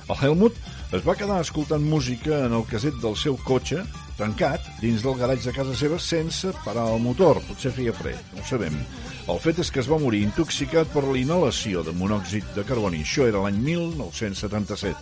El 0.09 0.17
Helmut 0.17 0.57
es 0.97 1.05
va 1.05 1.19
quedar 1.19 1.37
escoltant 1.43 1.85
música 1.85 2.47
en 2.47 2.57
el 2.57 2.65
caset 2.65 2.97
del 3.03 3.13
seu 3.13 3.37
cotxe, 3.45 3.85
tancat, 4.17 4.65
dins 4.81 5.05
del 5.05 5.21
garatge 5.21 5.51
de 5.51 5.55
casa 5.59 5.77
seva, 5.77 6.01
sense 6.01 6.49
parar 6.65 6.89
el 6.95 7.03
motor. 7.05 7.43
Potser 7.45 7.75
feia 7.77 7.93
fred, 7.93 8.17
no 8.33 8.41
ho 8.41 8.49
sabem. 8.49 8.81
El 9.27 9.39
fet 9.43 9.57
és 9.59 9.69
que 9.73 9.81
es 9.81 9.89
va 9.91 9.97
morir 9.99 10.21
intoxicat 10.23 10.87
per 10.93 11.01
la 11.03 11.17
inhalació 11.19 11.81
de 11.83 11.91
monòxid 11.99 12.45
de 12.55 12.63
carboni. 12.67 13.01
Això 13.03 13.25
era 13.27 13.41
l'any 13.43 13.57
1977. 13.59 14.95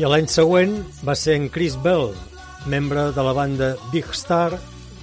I 0.00 0.08
l'any 0.08 0.28
següent 0.32 0.78
va 1.04 1.14
ser 1.20 1.34
en 1.36 1.50
Chris 1.52 1.76
Bell, 1.84 2.14
membre 2.72 3.10
de 3.12 3.22
la 3.26 3.34
banda 3.36 3.74
Big 3.92 4.08
Star, 4.16 4.56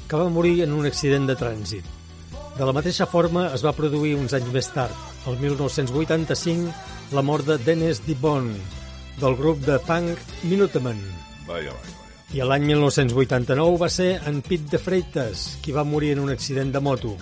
que 0.09 0.17
va 0.17 0.33
morir 0.33 0.63
en 0.65 0.73
un 0.73 0.89
accident 0.89 1.27
de 1.29 1.35
trànsit. 1.37 1.85
De 2.57 2.65
la 2.65 2.73
mateixa 2.73 3.05
forma 3.05 3.51
es 3.53 3.61
va 3.65 3.75
produir 3.77 4.15
uns 4.17 4.33
anys 4.33 4.49
més 4.55 4.71
tard, 4.73 4.95
el 5.29 5.37
1985, 5.43 6.73
la 7.13 7.21
mort 7.21 7.45
de 7.45 7.59
Dennis 7.61 8.01
DeBon, 8.07 8.49
del 9.21 9.37
grup 9.37 9.61
de 9.67 9.77
punk 9.85 10.17
Minutemen. 10.49 10.97
Vaja, 11.45 11.69
vaja. 11.69 11.96
I 12.35 12.43
l'any 12.43 12.65
1989 12.67 13.77
va 13.79 13.87
ser 13.87 14.09
en 14.27 14.41
Pete 14.43 14.67
de 14.73 14.81
Freitas, 14.83 15.45
qui 15.63 15.71
va 15.71 15.87
morir 15.87 16.11
en 16.17 16.25
un 16.25 16.33
accident 16.33 16.73
de 16.75 16.81
moto. 16.83 17.13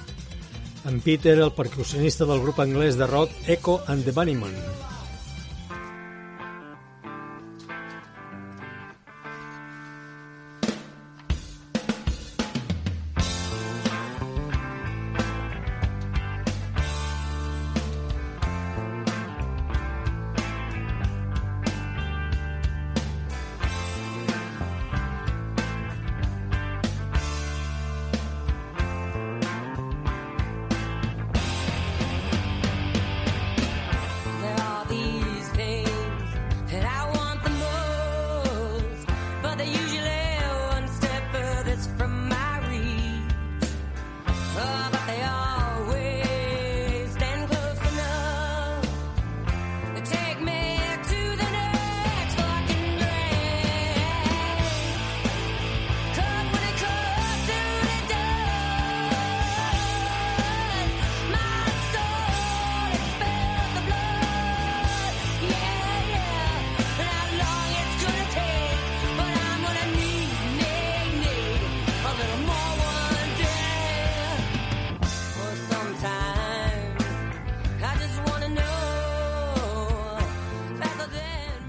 En 0.89 0.97
Pete 0.97 1.29
era 1.35 1.45
el 1.45 1.53
percussionista 1.53 2.25
del 2.25 2.41
grup 2.41 2.63
anglès 2.63 2.97
de 2.97 3.05
rock 3.05 3.29
Echo 3.45 3.83
and 3.85 4.03
the 4.03 4.11
Bunnymen. 4.11 4.57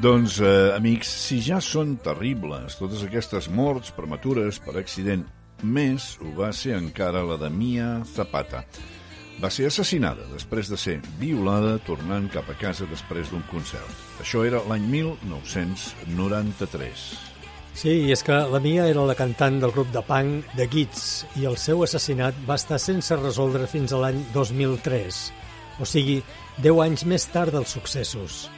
Doncs, 0.07 0.39
eh, 0.39 0.71
amics, 0.71 1.09
si 1.27 1.41
ja 1.43 1.57
són 1.59 1.97
terribles 1.99 2.79
totes 2.79 3.01
aquestes 3.03 3.51
morts 3.51 3.91
prematures 3.91 4.63
per 4.63 4.79
accident, 4.79 5.27
més 5.67 6.15
ho 6.23 6.31
va 6.37 6.53
ser 6.55 6.77
encara 6.79 7.25
la 7.27 7.35
de 7.41 7.49
Mia 7.51 8.05
Zapata. 8.07 8.63
va 9.43 9.51
ser 9.51 9.67
assassinada 9.67 10.23
després 10.31 10.71
de 10.71 10.77
ser 10.79 11.01
violada 11.19 11.79
tornant 11.85 12.31
cap 12.31 12.49
a 12.49 12.55
casa 12.55 12.87
després 12.87 13.31
d'un 13.31 13.43
concert. 13.51 13.91
Això 14.23 14.47
era 14.47 14.63
l'any 14.69 14.87
1993. 14.95 17.19
Sí, 17.75 17.91
i 18.07 18.13
és 18.13 18.23
que 18.23 18.33
la 18.33 18.61
Mia 18.61 18.87
era 18.87 19.05
la 19.05 19.15
cantant 19.19 19.61
del 19.61 19.73
grup 19.75 19.93
de 19.93 20.03
punk 20.07 20.45
The 20.55 20.69
Kids 20.69 21.27
i 21.37 21.45
el 21.51 21.57
seu 21.59 21.83
assassinat 21.83 22.35
va 22.47 22.55
estar 22.55 22.79
sense 22.79 23.17
resoldre 23.17 23.67
fins 23.67 23.93
a 23.93 23.99
l'any 24.07 24.25
2003, 24.33 25.33
o 25.81 25.85
sigui, 25.85 26.23
10 26.63 26.81
anys 26.87 27.05
més 27.05 27.27
tard 27.27 27.53
dels 27.53 27.71
successos. 27.75 28.56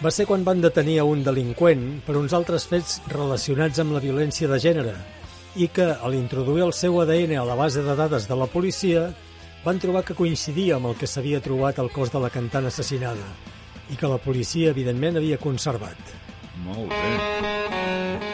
Va 0.00 0.08
ser 0.08 0.24
quan 0.24 0.46
van 0.46 0.62
detenir 0.64 0.94
a 1.02 1.04
un 1.04 1.20
delinqüent 1.20 1.82
per 2.06 2.14
uns 2.16 2.32
altres 2.32 2.64
fets 2.68 3.02
relacionats 3.12 3.82
amb 3.82 3.92
la 3.92 4.00
violència 4.00 4.48
de 4.48 4.56
gènere 4.62 4.94
i 5.60 5.68
que, 5.68 5.90
a 5.92 6.08
l'introduir 6.08 6.64
el 6.64 6.72
seu 6.72 6.96
ADN 7.02 7.34
a 7.36 7.44
la 7.44 7.58
base 7.58 7.84
de 7.84 7.96
dades 7.98 8.24
de 8.30 8.38
la 8.38 8.48
policia, 8.48 9.10
van 9.64 9.82
trobar 9.82 10.06
que 10.08 10.16
coincidia 10.16 10.78
amb 10.78 10.88
el 10.88 10.96
que 10.96 11.10
s'havia 11.10 11.42
trobat 11.44 11.82
al 11.82 11.92
cos 11.92 12.14
de 12.14 12.24
la 12.24 12.32
cantant 12.32 12.70
assassinada 12.70 13.28
i 13.92 14.00
que 14.00 14.08
la 14.08 14.22
policia, 14.24 14.72
evidentment, 14.72 15.20
havia 15.20 15.36
conservat. 15.42 16.16
Molt 16.64 16.88
bé. 16.88 18.29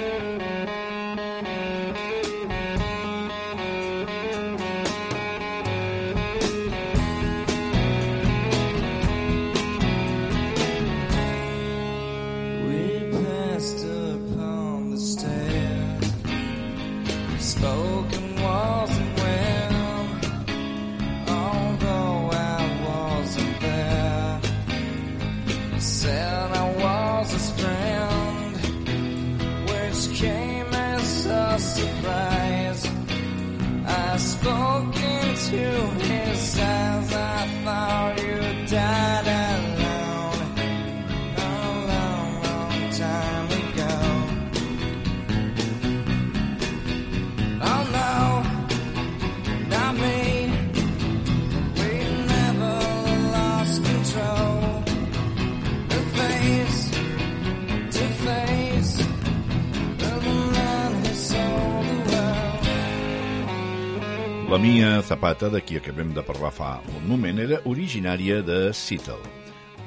La 64.56 64.62
Mia 64.62 65.02
Zapata, 65.02 65.50
de 65.52 65.60
qui 65.60 65.76
acabem 65.76 66.14
de 66.16 66.22
parlar 66.24 66.48
fa 66.48 66.68
un 66.88 67.02
moment, 67.10 67.36
era 67.44 67.58
originària 67.68 68.38
de 68.40 68.70
Seattle. 68.72 69.20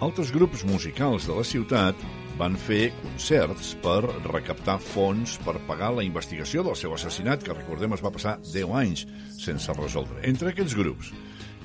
Altres 0.06 0.30
grups 0.30 0.62
musicals 0.70 1.26
de 1.26 1.34
la 1.34 1.46
ciutat 1.52 2.04
van 2.38 2.54
fer 2.68 2.92
concerts 3.00 3.72
per 3.82 4.04
recaptar 4.28 4.76
fons 4.92 5.40
per 5.42 5.56
pagar 5.66 5.90
la 5.96 6.06
investigació 6.06 6.62
del 6.68 6.78
seu 6.78 6.94
assassinat, 6.94 7.42
que 7.42 7.58
recordem 7.58 7.98
es 7.98 8.06
va 8.06 8.14
passar 8.14 8.36
10 8.46 8.78
anys 8.84 9.08
sense 9.42 9.74
resoldre. 9.80 10.22
Entre 10.30 10.54
aquests 10.54 10.78
grups 10.78 11.10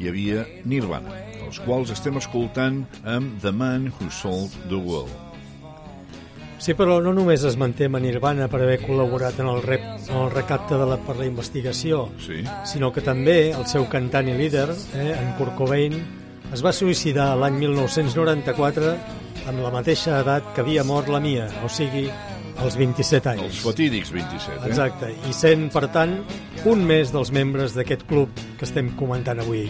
hi 0.01 0.09
havia 0.09 0.49
Nirvana, 0.65 1.13
els 1.45 1.61
quals 1.69 1.93
estem 1.93 2.17
escoltant 2.25 2.87
amb 3.05 3.37
The 3.45 3.53
Man 3.53 3.93
Who 3.93 4.09
Sold 4.09 4.57
the 4.73 4.81
World. 4.81 5.34
Sí, 6.65 6.73
però 6.73 6.95
no 7.05 7.11
només 7.13 7.43
es 7.45 7.59
manté 7.61 7.91
amb 7.91 7.99
Nirvana 8.01 8.47
per 8.49 8.63
haver 8.65 8.79
col·laborat 8.81 9.37
en 9.43 9.51
el, 9.51 9.59
rep, 9.61 9.83
en 10.09 10.17
el 10.17 10.31
recapte 10.33 10.79
de 10.81 10.87
la, 10.89 10.97
per 10.97 11.19
la 11.19 11.27
investigació, 11.29 12.07
sí. 12.25 12.39
sinó 12.65 12.89
que 12.89 13.03
també 13.05 13.51
el 13.51 13.67
seu 13.69 13.85
cantant 13.93 14.31
i 14.33 14.37
líder, 14.39 14.71
eh, 14.97 15.11
en 15.13 15.35
Kurt 15.37 15.59
Cobain, 15.59 15.99
es 16.57 16.65
va 16.65 16.73
suïcidar 16.73 17.35
l'any 17.37 17.59
1994 17.67 18.95
amb 19.45 19.61
la 19.61 19.75
mateixa 19.75 20.23
edat 20.23 20.55
que 20.57 20.65
havia 20.65 20.87
mort 20.89 21.13
la 21.13 21.21
Mia, 21.21 21.51
o 21.61 21.69
sigui, 21.69 22.07
als 22.57 22.79
27 22.81 23.35
anys. 23.35 23.45
Els 23.51 23.61
fatídics 23.67 24.15
27, 24.17 24.57
eh? 24.57 24.71
Exacte, 24.71 25.13
i 25.29 25.37
sent, 25.37 25.69
per 25.75 25.91
tant, 25.93 26.17
un 26.65 26.89
més 26.89 27.13
dels 27.13 27.35
membres 27.37 27.77
d'aquest 27.77 28.09
club 28.09 28.33
que 28.57 28.65
estem 28.65 28.95
comentant 28.97 29.45
avui. 29.45 29.67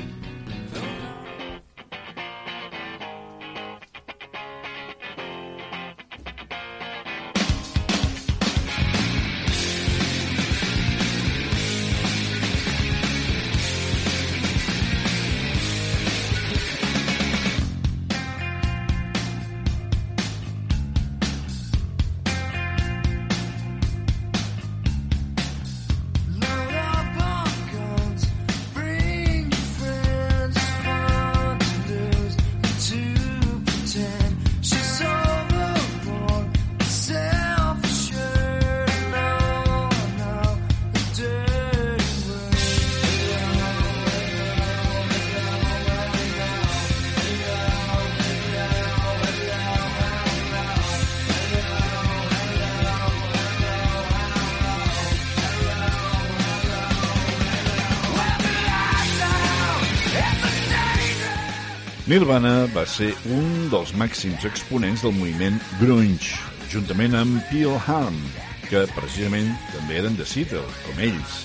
Nirvana 62.15 62.69
va 62.70 62.85
ser 62.86 63.09
un 63.35 63.47
dels 63.73 63.91
màxims 63.99 64.45
exponents 64.47 65.01
del 65.03 65.16
moviment 65.16 65.57
grunge, 65.81 66.36
juntament 66.70 67.16
amb 67.19 67.41
Peel 67.49 67.74
Harm, 67.74 68.20
que 68.69 68.85
precisament 68.93 69.49
també 69.73 69.97
eren 69.99 70.15
de 70.15 70.27
Seattle, 70.31 70.62
com 70.85 71.01
ells. 71.09 71.41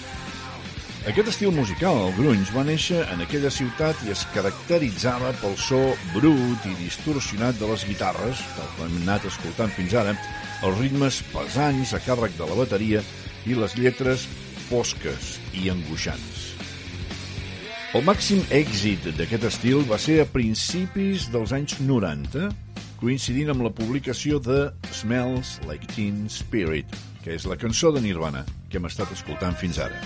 Aquest 1.10 1.32
estil 1.32 1.56
musical, 1.56 1.98
el 2.04 2.14
grunge, 2.20 2.54
va 2.54 2.68
néixer 2.68 3.02
en 3.16 3.26
aquella 3.26 3.50
ciutat 3.50 4.06
i 4.06 4.14
es 4.14 4.22
caracteritzava 4.36 5.34
pel 5.42 5.58
so 5.58 5.82
brut 6.14 6.70
i 6.70 6.76
distorsionat 6.84 7.58
de 7.58 7.72
les 7.72 7.88
guitarres, 7.90 8.46
com 8.78 8.86
hem 8.86 9.02
anat 9.08 9.26
escoltant 9.32 9.74
fins 9.74 9.98
ara, 9.98 10.14
els 10.62 10.78
ritmes 10.84 11.24
pesants 11.34 11.98
a 11.98 12.04
càrrec 12.06 12.38
de 12.38 12.46
la 12.46 12.62
bateria 12.62 13.02
i 13.50 13.58
les 13.58 13.74
lletres 13.82 14.30
fosques 14.70 15.40
i 15.58 15.74
angoixants. 15.74 16.59
El 17.90 18.04
màxim 18.06 18.44
èxit 18.54 19.08
d'aquest 19.18 19.48
estil 19.48 19.80
va 19.90 19.98
ser 19.98 20.20
a 20.22 20.28
principis 20.30 21.24
dels 21.34 21.56
anys 21.58 21.80
90, 21.82 22.52
coincidint 23.02 23.50
amb 23.50 23.66
la 23.66 23.74
publicació 23.74 24.38
de 24.46 24.60
Smells 24.94 25.56
Like 25.66 25.90
Teen 25.96 26.28
Spirit, 26.30 26.94
que 27.26 27.34
és 27.34 27.50
la 27.50 27.58
cançó 27.58 27.90
de 27.96 28.06
Nirvana 28.06 28.46
que 28.70 28.78
hem 28.78 28.86
estat 28.86 29.18
escoltant 29.18 29.58
fins 29.58 29.82
ara. 29.82 30.06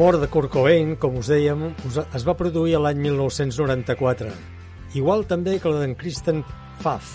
Mort 0.00 0.16
de 0.20 0.28
Kurt 0.32 0.48
Cobain, 0.48 0.94
com 0.96 1.18
us 1.20 1.28
dèiem, 1.28 1.66
es 2.16 2.22
va 2.24 2.32
produir 2.32 2.78
l'any 2.80 3.02
1994. 3.04 4.30
Igual 4.96 5.26
també 5.28 5.58
que 5.60 5.68
la 5.68 5.82
d'en 5.82 5.92
Kristen 5.92 6.40
Pfaff, 6.78 7.10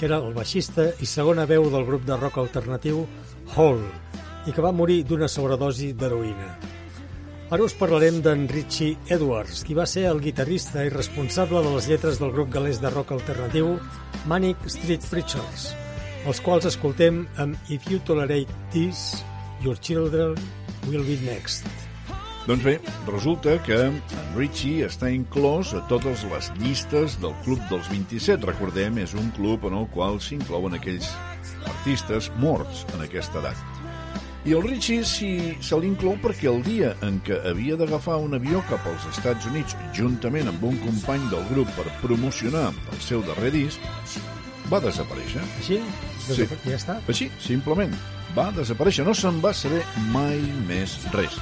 que 0.00 0.08
era 0.08 0.16
el 0.16 0.32
baixista 0.32 0.86
i 1.04 1.08
segona 1.10 1.44
veu 1.50 1.68
del 1.68 1.84
grup 1.84 2.06
de 2.08 2.16
rock 2.16 2.40
alternatiu 2.40 3.02
Hall, 3.52 3.84
i 4.48 4.56
que 4.56 4.64
va 4.64 4.72
morir 4.72 5.02
d'una 5.04 5.28
sobredosi 5.28 5.90
d'heroïna. 5.92 6.48
Ara 7.52 7.68
us 7.68 7.76
parlarem 7.76 8.22
d'en 8.24 8.48
Richie 8.48 8.96
Edwards, 9.12 9.60
qui 9.60 9.76
va 9.76 9.84
ser 9.84 10.08
el 10.08 10.24
guitarrista 10.24 10.88
i 10.88 10.96
responsable 10.96 11.60
de 11.60 11.76
les 11.76 11.92
lletres 11.92 12.16
del 12.16 12.32
grup 12.32 12.48
galès 12.56 12.80
de 12.80 12.96
rock 12.96 13.12
alternatiu 13.12 13.76
Manic 14.24 14.64
Street 14.72 15.04
Preachers, 15.12 15.74
els 16.24 16.40
quals 16.40 16.72
escoltem 16.72 17.26
amb 17.36 17.60
If 17.68 17.92
You 17.92 18.00
Tolerate 18.08 18.60
This, 18.72 19.20
Your 19.60 19.76
Children 19.76 20.38
Will 20.88 21.04
Be 21.04 21.20
Next. 21.28 21.91
Doncs 22.46 22.64
bé, 22.66 22.80
resulta 23.06 23.54
que 23.62 23.76
en 23.86 24.00
Richie 24.34 24.88
està 24.88 25.06
inclòs 25.14 25.70
a 25.78 25.82
totes 25.90 26.24
les 26.26 26.48
llistes 26.58 27.14
del 27.22 27.36
Club 27.44 27.60
dels 27.70 27.86
27. 27.92 28.48
Recordem, 28.48 28.98
és 28.98 29.14
un 29.14 29.28
club 29.36 29.68
en 29.70 29.76
el 29.78 29.86
qual 29.94 30.18
s'inclouen 30.20 30.74
aquells 30.74 31.06
artistes 31.70 32.32
morts 32.42 32.82
en 32.96 33.04
aquesta 33.06 33.38
edat. 33.38 33.62
I 34.42 34.56
el 34.58 34.64
Richie 34.66 35.04
si, 35.06 35.28
se 35.62 35.78
l'inclou 35.78 36.16
perquè 36.18 36.48
el 36.50 36.64
dia 36.66 36.96
en 37.06 37.20
què 37.22 37.38
havia 37.46 37.76
d'agafar 37.78 38.16
un 38.18 38.34
avió 38.34 38.58
cap 38.66 38.82
als 38.90 39.06
Estats 39.12 39.46
Units 39.46 39.76
juntament 39.94 40.50
amb 40.50 40.64
un 40.66 40.80
company 40.82 41.28
del 41.30 41.46
grup 41.52 41.70
per 41.78 41.86
promocionar 42.02 42.72
el 42.90 42.98
seu 43.06 43.22
darrer 43.22 43.52
disc, 43.54 43.78
va 44.66 44.82
desaparèixer. 44.82 45.46
Així? 45.62 45.78
Desapa- 46.26 46.58
ja 46.66 46.74
està? 46.74 46.98
Així, 47.06 47.30
simplement. 47.38 47.94
Va 48.34 48.50
desaparèixer. 48.56 49.06
No 49.06 49.14
se'n 49.14 49.38
va 49.44 49.54
saber 49.54 49.84
mai 50.10 50.42
més 50.66 50.98
res. 51.14 51.38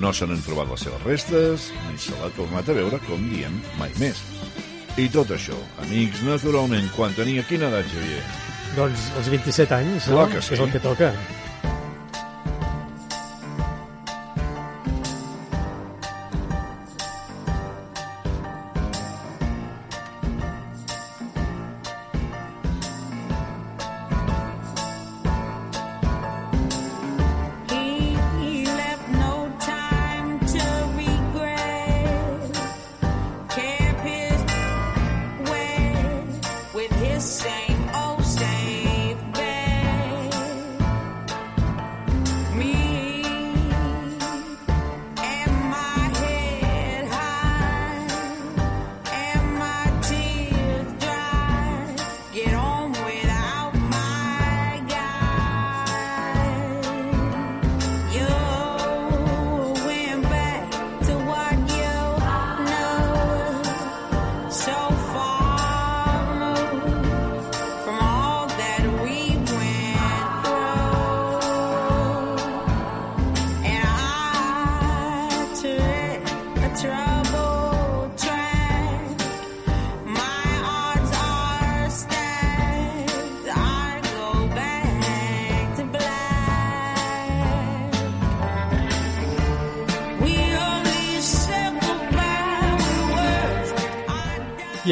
No 0.00 0.12
se 0.16 0.26
n'han 0.26 0.40
trobat 0.46 0.70
les 0.70 0.80
seves 0.86 1.02
restes, 1.04 1.68
ni 1.90 1.98
se 2.00 2.14
l'ha 2.20 2.30
tornat 2.36 2.68
a 2.68 2.76
veure, 2.78 3.00
com 3.08 3.28
diem, 3.28 3.58
mai 3.80 3.92
més. 4.00 4.22
I 5.00 5.08
tot 5.12 5.30
això, 5.32 5.56
amics, 5.84 6.22
naturalment, 6.24 6.88
quan 6.96 7.12
tenia 7.16 7.44
quina 7.48 7.68
edat, 7.72 7.88
Xavier? 7.92 8.22
Doncs 8.76 9.10
els 9.20 9.28
27 9.32 9.76
anys, 9.76 10.08
Clar 10.08 10.26
no? 10.26 10.32
que 10.32 10.40
sí. 10.44 10.54
és 10.56 10.64
el 10.64 10.72
que 10.72 10.80
toca. 10.84 11.12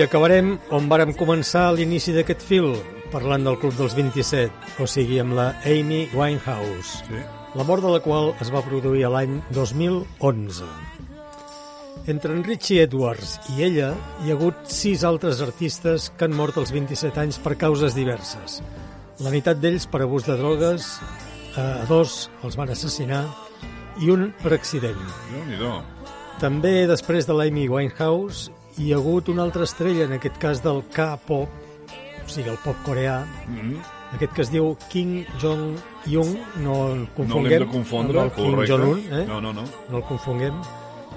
I 0.01 0.05
acabarem 0.07 0.55
on 0.73 0.87
vàrem 0.89 1.11
començar 1.13 1.67
a 1.69 1.73
l'inici 1.77 2.15
d'aquest 2.17 2.41
fil, 2.49 2.71
parlant 3.13 3.43
del 3.45 3.59
Club 3.61 3.75
dels 3.77 3.93
27, 3.93 4.79
o 4.81 4.87
sigui, 4.89 5.19
amb 5.21 5.35
la 5.37 5.51
Amy 5.69 6.07
Winehouse, 6.17 7.03
sí. 7.05 7.19
la 7.53 7.67
mort 7.69 7.85
de 7.85 7.91
la 7.93 7.99
qual 8.01 8.31
es 8.41 8.49
va 8.49 8.63
produir 8.65 9.03
a 9.05 9.11
l'any 9.13 9.35
2011. 9.53 10.65
Entre 12.09 12.33
en 12.33 12.41
Richie 12.47 12.87
Edwards 12.87 13.35
i 13.53 13.67
ella 13.67 13.91
hi 14.25 14.33
ha 14.33 14.39
hagut 14.39 14.63
sis 14.73 15.05
altres 15.05 15.43
artistes 15.45 16.09
que 16.17 16.25
han 16.25 16.39
mort 16.39 16.57
als 16.57 16.73
27 16.73 17.21
anys 17.21 17.37
per 17.45 17.59
causes 17.61 17.93
diverses. 17.99 18.63
La 19.21 19.29
meitat 19.35 19.61
d'ells 19.61 19.85
per 19.85 20.01
abús 20.07 20.25
de 20.25 20.39
drogues, 20.41 20.95
a 21.61 21.85
dos 21.93 22.31
els 22.41 22.57
van 22.57 22.73
assassinar 22.73 23.27
i 24.01 24.09
un 24.17 24.31
per 24.41 24.55
accident. 24.57 25.05
Déu-n'hi-do. 25.35 25.75
També 26.41 26.89
després 26.89 27.29
de 27.29 27.37
l'Amy 27.37 27.69
Winehouse 27.69 28.49
hi 28.79 28.93
ha 28.93 28.99
hagut 29.01 29.29
una 29.33 29.43
altra 29.43 29.65
estrella, 29.65 30.05
en 30.07 30.19
aquest 30.19 30.37
cas 30.43 30.63
del 30.63 30.85
K-pop, 30.95 31.49
o 32.21 32.29
sigui, 32.31 32.51
el 32.51 32.61
pop 32.65 32.77
coreà, 32.87 33.25
Mm 33.49 33.97
aquest 34.15 34.35
que 34.35 34.43
es 34.43 34.51
diu 34.51 34.73
Kim 34.91 35.25
Jong-un, 35.41 36.37
no 36.65 36.77
el 36.91 37.03
No 37.05 37.09
confonguem 37.17 37.51
l'hem 37.53 37.67
de 37.67 37.73
confondre, 37.73 38.23
el 38.27 38.33
Kim. 38.35 38.57
Jong-un, 38.67 39.03
eh? 39.07 39.25
No, 39.29 39.41
no, 39.41 39.53
no. 39.55 39.67
no 39.89 40.01
el 40.01 40.07
confonguem. 40.09 40.63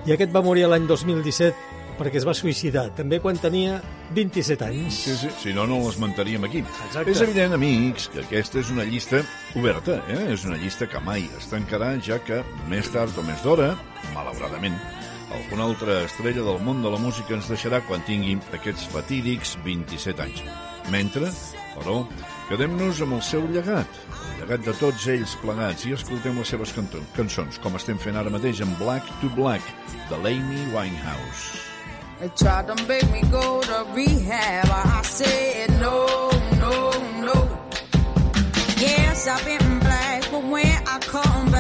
I 0.06 0.14
aquest 0.16 0.34
va 0.36 0.44
morir 0.46 0.68
l'any 0.70 0.86
2017 0.90 1.72
perquè 1.94 2.18
es 2.18 2.26
va 2.26 2.34
suïcidar, 2.34 2.88
també 2.98 3.20
quan 3.22 3.38
tenia 3.38 3.78
27 4.18 4.66
anys. 4.66 4.98
Sí, 5.06 5.14
sí, 5.20 5.30
si 5.44 5.52
no, 5.54 5.68
no 5.70 5.78
l'esmentaríem 5.84 6.46
aquí. 6.48 6.64
Exacte. 6.88 7.14
És 7.14 7.22
evident, 7.22 7.54
amics, 7.54 8.08
que 8.14 8.24
aquesta 8.24 8.60
és 8.64 8.72
una 8.74 8.86
llista 8.88 9.22
oberta, 9.60 10.00
eh? 10.10 10.24
és 10.34 10.46
una 10.50 10.58
llista 10.58 10.90
que 10.90 11.02
mai 11.06 11.28
es 11.38 11.50
tancarà, 11.52 11.94
ja 12.02 12.18
que 12.26 12.42
més 12.72 12.90
tard 12.94 13.14
o 13.22 13.26
més 13.28 13.46
d'hora, 13.46 13.76
malauradament, 14.18 14.80
alguna 15.34 15.66
altra 15.66 16.00
estrella 16.06 16.44
del 16.46 16.62
món 16.64 16.84
de 16.84 16.92
la 16.94 17.00
música 17.02 17.36
ens 17.36 17.50
deixarà 17.52 17.82
quan 17.88 18.04
tingui 18.08 18.38
aquests 18.54 18.86
fatídics 18.94 19.56
27 19.66 20.24
anys. 20.26 20.44
Mentre, 20.94 21.32
però, 21.76 22.02
quedem-nos 22.50 23.02
amb 23.06 23.18
el 23.18 23.24
seu 23.26 23.46
llegat, 23.52 24.00
el 24.14 24.42
llegat 24.42 24.66
de 24.68 24.74
tots 24.80 25.08
ells 25.12 25.36
plegats, 25.42 25.86
i 25.88 25.96
escoltem 25.98 26.38
les 26.42 26.54
seves 26.54 26.74
cançons, 26.76 27.60
com 27.64 27.80
estem 27.80 28.02
fent 28.02 28.20
ara 28.20 28.34
mateix 28.34 28.62
amb 28.66 28.78
Black 28.82 29.08
to 29.22 29.32
Black, 29.38 29.64
de 30.10 30.20
l'Amy 30.26 30.66
Winehouse. 30.76 31.72
They 32.20 32.30
tried 32.30 32.68
to 32.68 32.76
make 32.88 33.10
me 33.12 33.22
go 33.30 33.62
to 33.62 33.86
rehab. 33.94 34.70
I 34.70 35.02
said 35.04 35.70
no, 35.82 36.30
no, 36.62 36.92
no. 37.20 37.36
Yes, 38.78 39.28
I've 39.28 39.44
been 39.44 39.80
black, 39.80 40.32
but 40.32 40.44
when 40.44 40.72
I 40.88 41.00
come 41.00 41.53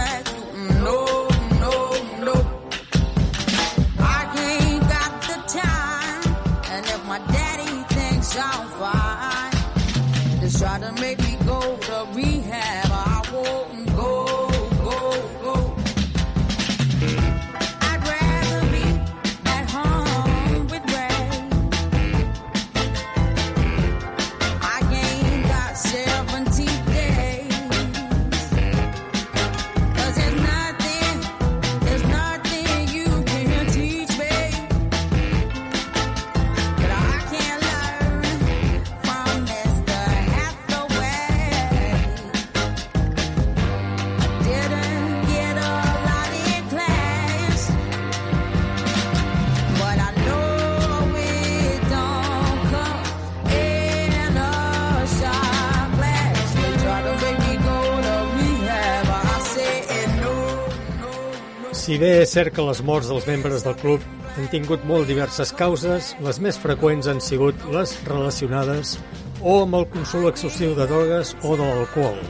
Si 61.84 61.98
bé 62.00 62.22
és 62.22 62.32
cert 62.32 62.54
que 62.56 62.64
les 62.64 62.80
morts 62.88 63.10
dels 63.12 63.26
membres 63.28 63.66
del 63.66 63.74
club 63.76 64.04
han 64.38 64.46
tingut 64.48 64.86
molt 64.88 65.10
diverses 65.10 65.50
causes, 65.60 66.14
les 66.24 66.38
més 66.40 66.56
freqüents 66.56 67.10
han 67.12 67.20
sigut 67.20 67.60
les 67.74 67.92
relacionades 68.08 68.94
o 69.42 69.58
amb 69.66 69.76
el 69.82 69.90
consum 69.92 70.30
excessiu 70.30 70.78
de 70.78 70.86
drogues 70.88 71.34
o 71.44 71.58
de 71.60 71.68
l'alcohol. 71.68 72.22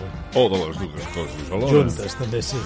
O 0.41 0.47
de 0.49 0.57
les 0.63 0.80
dues 0.81 1.11
coses 1.13 1.51
alhora. 1.51 1.69
Juntes, 1.75 2.15
també, 2.17 2.41
sí. 2.41 2.57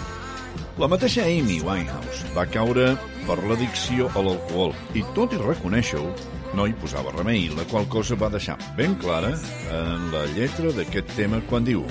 La 0.79 0.87
mateixa 0.87 1.25
Amy 1.27 1.59
Winehouse 1.65 2.31
va 2.37 2.47
caure 2.55 2.93
per 3.27 3.37
l'addicció 3.43 4.07
a 4.15 4.23
l'alcohol 4.23 4.71
i, 4.95 5.03
tot 5.17 5.35
i 5.35 5.41
reconèixer-ho, 5.43 6.13
no 6.55 6.69
hi 6.69 6.77
posava 6.79 7.11
remei, 7.17 7.49
la 7.57 7.67
qual 7.67 7.89
cosa 7.91 8.15
va 8.15 8.31
deixar 8.31 8.55
ben 8.79 8.95
clara 9.03 9.33
en 9.75 10.07
la 10.15 10.23
lletra 10.37 10.71
d'aquest 10.79 11.11
tema 11.19 11.43
quan 11.51 11.67
diu 11.67 11.83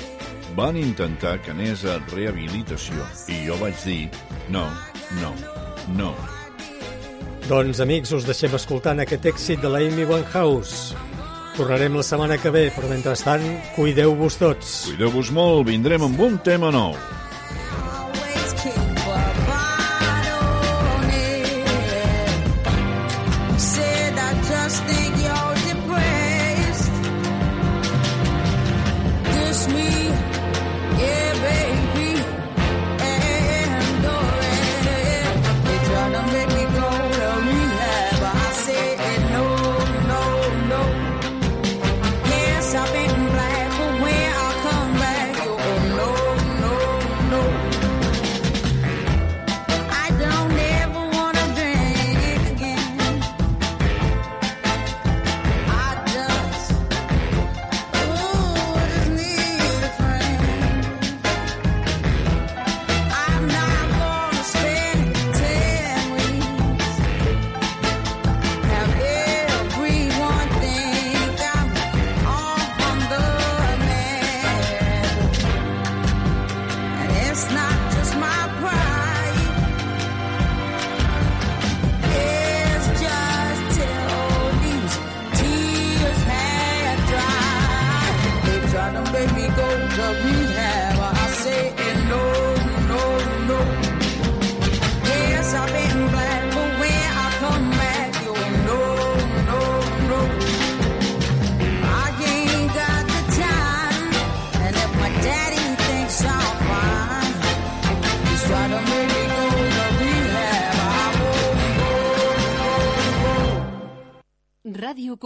van 0.57 0.77
intentar 0.81 1.35
que 1.45 1.53
anés 1.53 1.83
a 1.85 1.99
rehabilitació 2.09 3.05
i 3.29 3.43
jo 3.45 3.59
vaig 3.61 3.77
dir 3.85 4.07
no, 4.49 4.63
no, 5.21 5.35
no. 5.99 6.15
Doncs, 7.45 7.83
amics, 7.85 8.15
us 8.17 8.25
deixem 8.25 8.57
escoltant 8.57 9.03
aquest 9.05 9.29
èxit 9.29 9.61
de 9.61 9.69
la 9.69 9.83
Amy 9.85 10.07
Winehouse. 10.09 10.97
Tornarem 11.59 12.01
la 12.01 12.07
setmana 12.09 12.41
que 12.41 12.55
ve, 12.55 12.65
però 12.73 12.89
mentrestant, 12.89 13.45
cuideu-vos 13.77 14.41
tots. 14.41 14.73
Cuideu-vos 14.89 15.31
molt, 15.37 15.69
vindrem 15.69 16.09
amb 16.09 16.25
un 16.25 16.41
tema 16.49 16.73
nou. 16.73 16.97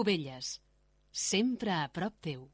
Cubelles, 0.00 0.62
sempre 1.12 1.68
a 1.68 1.86
prop 1.92 2.14
teu. 2.22 2.46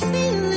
feeling 0.00 0.55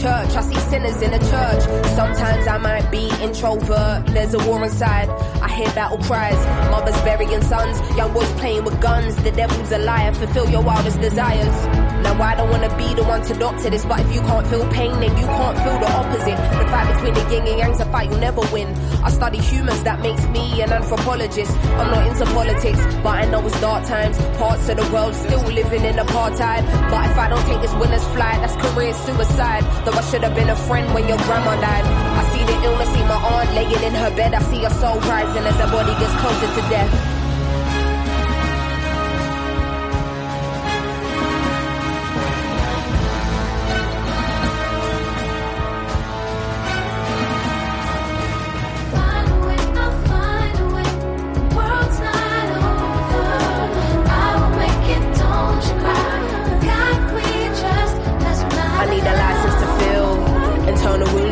church. 0.00 0.30
I 0.36 0.42
see 0.42 0.60
sinners 0.70 1.00
in 1.02 1.12
a 1.12 1.18
church. 1.18 1.62
Sometimes 1.94 2.46
I 2.46 2.58
might 2.58 2.90
be 2.90 3.08
introvert. 3.22 4.06
There's 4.06 4.34
a 4.34 4.38
war 4.46 4.62
inside. 4.64 5.08
I 5.40 5.48
hear 5.48 5.68
battle 5.74 5.98
cries. 5.98 6.40
Mothers 6.70 7.00
burying 7.02 7.42
sons. 7.42 7.78
Young 7.96 8.12
boys 8.12 8.30
playing 8.32 8.64
with 8.64 8.80
guns. 8.80 9.16
The 9.16 9.30
devil's 9.30 9.72
a 9.72 9.78
liar. 9.78 10.12
Fulfill 10.14 10.50
your 10.50 10.62
wildest 10.62 11.00
desires. 11.00 11.56
Now 12.04 12.22
I 12.22 12.34
don't 12.36 12.50
wanna 12.50 12.74
be 12.76 12.94
the 12.94 13.04
one 13.04 13.22
to 13.22 13.34
doctor 13.34 13.70
this, 13.70 13.84
but 13.84 14.00
if 14.00 14.14
you 14.14 14.20
can't 14.20 14.46
feel 14.46 14.66
pain, 14.70 14.92
then 15.00 15.16
you 15.16 15.26
can't 15.26 15.58
feel 15.58 15.78
the 15.78 15.90
opposite. 15.90 16.36
The 16.58 16.66
fight 16.70 16.94
between 16.94 17.14
the 17.14 17.34
yin 17.34 17.46
and 17.46 17.58
yang's 17.58 17.80
fight 17.96 18.10
you'll 18.10 18.20
never 18.20 18.42
win. 18.52 18.68
I 19.06 19.10
study 19.10 19.38
humans, 19.38 19.82
that 19.84 20.00
makes 20.00 20.24
me 20.28 20.60
an 20.60 20.70
anthropologist. 20.70 21.52
I'm 21.80 21.88
not 21.94 22.06
into 22.06 22.26
politics, 22.38 22.82
but 23.02 23.14
I 23.22 23.24
know 23.30 23.40
it's 23.46 23.58
dark 23.60 23.86
times. 23.86 24.16
Parts 24.36 24.68
of 24.68 24.76
the 24.76 24.86
world 24.92 25.14
still 25.14 25.42
living 25.60 25.84
in 25.90 25.96
apartheid. 25.96 26.62
But 26.92 27.02
if 27.10 27.16
I 27.16 27.26
don't 27.30 27.46
take 27.46 27.62
this 27.62 27.74
winner's 27.80 28.06
flight, 28.14 28.38
that's 28.42 28.56
career 28.64 28.92
suicide. 28.92 29.64
Though 29.84 29.96
I 30.00 30.02
should 30.08 30.24
have 30.24 30.34
been 30.34 30.50
a 30.50 30.56
friend 30.68 30.92
when 30.92 31.08
your 31.08 31.20
grandma 31.26 31.54
died. 31.68 31.84
I 32.20 32.22
see 32.32 32.44
the 32.44 32.56
illness, 32.66 32.90
see 32.92 33.04
my 33.12 33.18
aunt 33.32 33.48
laying 33.56 33.82
in 33.88 33.94
her 33.94 34.10
bed. 34.14 34.34
I 34.34 34.42
see 34.50 34.60
her 34.64 34.74
soul 34.80 35.00
rising 35.00 35.44
as 35.50 35.56
her 35.62 35.70
body 35.72 35.94
gets 36.00 36.14
closer 36.20 36.48
to 36.56 36.62
death. 36.68 37.15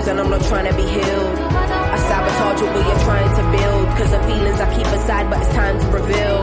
Wounds 0.04 0.08
and 0.08 0.20
I'm 0.20 0.30
not 0.30 0.42
trying 0.48 0.70
to 0.70 0.76
be 0.76 0.82
healed. 0.82 1.38
I 1.38 1.96
sabotage 1.96 2.62
what 2.62 2.86
you're 2.86 3.04
trying 3.04 3.36
to 3.36 3.58
build. 3.58 3.86
Cause 3.98 4.10
the 4.10 4.22
feelings 4.22 4.60
I 4.60 4.76
keep 4.76 4.86
aside, 4.86 5.30
but 5.30 5.40
it's 5.40 5.54
time 5.54 5.80
to 5.80 5.86
reveal. 5.86 6.38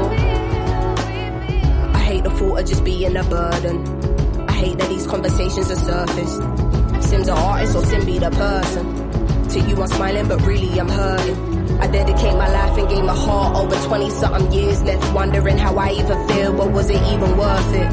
I 1.96 2.00
hate 2.00 2.24
the 2.24 2.32
thought 2.32 2.60
of 2.60 2.66
just 2.66 2.84
being 2.84 3.16
a 3.16 3.24
burden. 3.24 4.50
I 4.50 4.52
hate 4.52 4.78
that 4.78 4.90
these 4.90 5.08
conversations 5.08 5.72
are 5.72 5.76
surfaced. 5.76 7.08
Sim's 7.08 7.28
an 7.28 7.38
artist 7.38 7.76
or 7.76 7.86
Sim 7.86 8.06
be 8.06 8.20
the 8.20 8.32
person. 8.32 8.86
To 9.50 9.60
you 9.60 9.82
I'm 9.82 9.88
smiling, 9.88 10.28
but 10.28 10.42
really 10.44 10.80
I'm 10.80 10.88
hurting. 10.88 11.80
I 11.82 11.88
dedicate 11.88 12.34
my 12.34 12.48
life 12.48 12.78
and 12.78 12.90
gave 12.90 13.04
my 13.04 13.16
heart 13.16 13.58
over 13.58 13.76
20 13.88 14.10
something 14.12 14.52
years 14.52 14.82
left, 14.84 15.14
wondering 15.14 15.58
how 15.58 15.76
I 15.78 15.92
even 15.92 16.28
feel, 16.28 16.54
but 16.54 16.72
was 16.72 16.90
it 16.90 17.02
even 17.14 17.38
worth 17.38 17.74
it? 17.74 17.92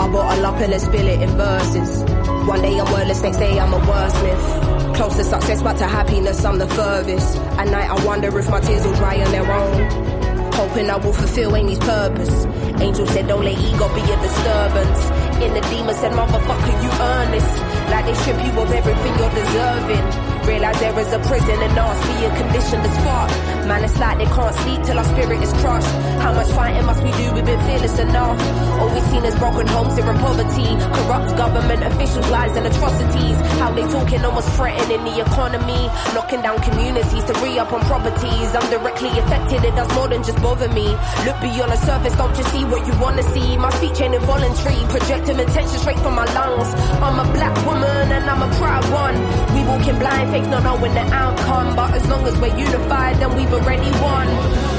I 0.00 0.08
bottle 0.10 0.46
up 0.46 0.56
and 0.56 0.70
let's 0.72 0.84
spill 0.84 1.06
it 1.06 1.20
in 1.20 1.30
verses. 1.36 2.02
One 2.48 2.62
day 2.62 2.78
I'm 2.80 2.90
wordless, 2.92 3.22
next 3.22 3.36
day 3.36 3.58
I'm 3.58 3.74
a 3.74 3.78
wordsmith. 3.78 4.67
Close 4.98 5.14
to 5.14 5.22
success, 5.22 5.62
but 5.62 5.78
to 5.78 5.86
happiness 5.86 6.44
I'm 6.44 6.58
the 6.58 6.66
furthest. 6.66 7.36
At 7.56 7.68
night 7.68 7.88
I 7.88 8.04
wonder 8.04 8.36
if 8.36 8.50
my 8.50 8.58
tears 8.58 8.84
will 8.84 8.96
dry 8.96 9.14
on 9.22 9.30
their 9.30 9.46
own. 9.46 10.52
Hoping 10.54 10.90
I 10.90 10.96
will 10.96 11.12
fulfill 11.12 11.54
Amy's 11.54 11.78
purpose. 11.78 12.46
Angel 12.82 13.06
said 13.06 13.28
don't 13.28 13.44
let 13.44 13.56
ego 13.56 13.86
be 13.94 14.02
a 14.02 14.16
disturbance. 14.18 15.00
In 15.38 15.54
the 15.54 15.62
demon 15.70 15.94
said 15.94 16.10
motherfucker 16.18 16.82
you 16.82 16.90
earn 16.90 17.30
this. 17.30 17.46
Like 17.94 18.06
they 18.06 18.14
strip 18.14 18.44
you 18.44 18.50
of 18.60 18.72
everything 18.72 19.14
you're 19.22 19.34
deserving. 19.38 20.04
Realize 20.48 20.80
there 20.80 20.98
is 20.98 21.12
a 21.12 21.20
prison 21.20 21.58
and 21.62 21.74
nasty 21.76 22.24
and 22.26 22.36
conditioned 22.36 22.82
as 22.82 22.96
fuck. 23.06 23.30
Man, 23.68 23.84
it's 23.84 23.98
like 24.00 24.18
they 24.18 24.24
can't 24.24 24.54
sleep 24.66 24.82
till 24.82 24.98
our 24.98 25.04
spirit 25.04 25.40
is 25.40 25.52
crushed. 25.62 25.94
How 26.20 26.32
much 26.32 26.48
fighting 26.52 26.84
must 26.84 27.02
we 27.02 27.10
do? 27.12 27.32
We've 27.32 27.44
been 27.44 27.60
fearless 27.66 27.98
enough. 27.98 28.38
All 28.80 28.90
we've 28.92 29.08
seen 29.10 29.24
is 29.24 29.34
broken 29.36 29.66
homes 29.66 29.96
here 29.96 30.10
in 30.10 30.18
poverty. 30.18 30.68
Corrupt 30.96 31.36
government 31.36 31.82
officials, 31.84 32.28
lies 32.30 32.56
and 32.56 32.66
atrocities. 32.66 33.36
How 33.58 33.72
they 33.72 33.82
talking 33.82 34.24
almost 34.24 34.50
threatening 34.56 35.04
the 35.04 35.20
economy. 35.20 35.88
Knocking 36.14 36.42
down 36.42 36.60
communities 36.60 37.24
to 37.24 37.32
re-up 37.42 37.72
on 37.72 37.80
properties. 37.82 38.48
I'm 38.54 38.68
directly 38.70 39.10
affected, 39.18 39.64
it 39.64 39.74
does 39.74 39.92
more 39.94 40.08
than 40.08 40.22
just 40.22 40.40
bother 40.42 40.68
me. 40.68 40.88
Look 41.24 41.38
beyond 41.40 41.72
the 41.72 41.76
surface, 41.76 42.16
don't 42.16 42.34
just 42.34 42.50
see 42.52 42.64
what 42.64 42.86
you 42.86 42.94
wanna 43.00 43.22
see. 43.22 43.56
My 43.56 43.70
speech 43.70 44.00
ain't 44.00 44.14
involuntary, 44.14 44.82
projecting 44.88 45.38
attention 45.40 45.78
straight 45.78 45.98
from 46.00 46.14
my 46.14 46.26
lungs. 46.34 46.68
I'm 47.02 47.18
a 47.18 47.32
black 47.32 47.54
woman 47.66 48.12
and 48.12 48.24
I'm 48.28 48.42
a 48.42 48.50
proud 48.56 48.84
one. 48.92 49.16
We 49.54 49.64
walk 49.64 49.86
in 49.86 49.98
blind 49.98 50.30
faith, 50.30 50.48
not 50.48 50.62
knowing 50.64 50.94
the 50.94 51.06
outcome. 51.12 51.76
But 51.76 51.94
as 51.94 52.06
long 52.08 52.26
as 52.26 52.36
we're 52.38 52.56
unified, 52.56 53.16
then 53.16 53.34
we've 53.36 53.52
already 53.52 53.90
won. 54.02 54.77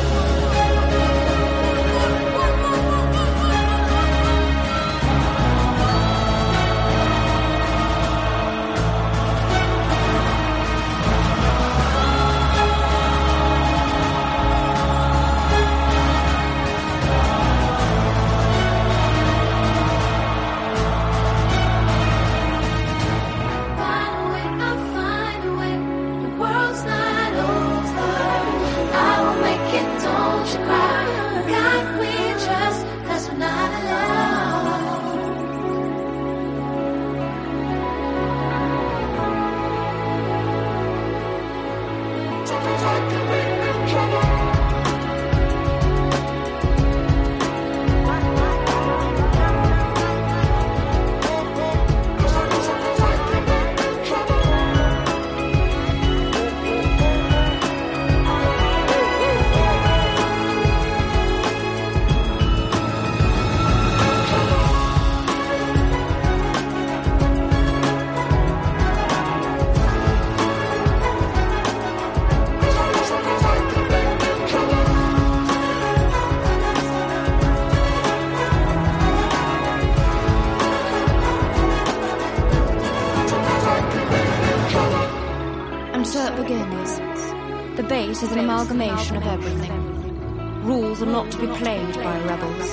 Played 91.60 91.94
by 91.96 92.18
rebels. 92.24 92.70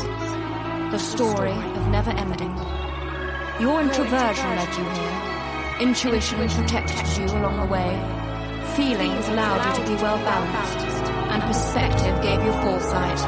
The 0.93 0.99
story 0.99 1.51
of 1.51 1.89
never 1.89 2.11
ending. 2.11 2.55
Your 3.61 3.81
introversion 3.81 4.49
led 4.55 4.73
you 4.79 4.85
here. 4.99 5.19
Intuition 5.81 6.49
protected 6.49 7.07
you 7.19 7.27
along 7.37 7.59
the 7.59 7.67
way. 7.67 7.91
Feelings 8.77 9.27
allowed 9.27 9.61
you 9.67 9.83
to 9.83 9.91
be 9.91 9.97
well 10.01 10.19
balanced. 10.19 10.87
And 11.33 11.43
perspective 11.43 12.15
gave 12.23 12.41
you 12.45 12.53
foresight. 12.63 13.19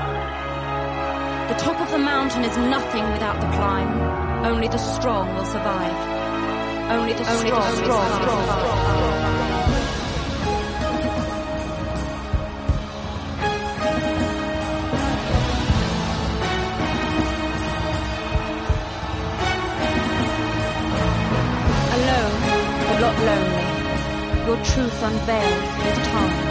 The 1.50 1.58
top 1.58 1.80
of 1.80 1.90
the 1.90 1.98
mountain 1.98 2.44
is 2.44 2.56
nothing 2.56 3.10
without 3.10 3.40
the 3.40 3.50
climb. 3.58 3.90
Only 4.46 4.68
the 4.68 4.78
strong 4.78 5.34
will 5.34 5.44
survive. 5.44 5.98
Only 6.92 7.14
the 7.14 7.24
strong, 7.24 7.50
will 7.50 8.06
survive. 8.12 9.67
Truth 24.64 25.02
unveiled 25.02 25.64
through 25.78 26.04
time. 26.04 26.48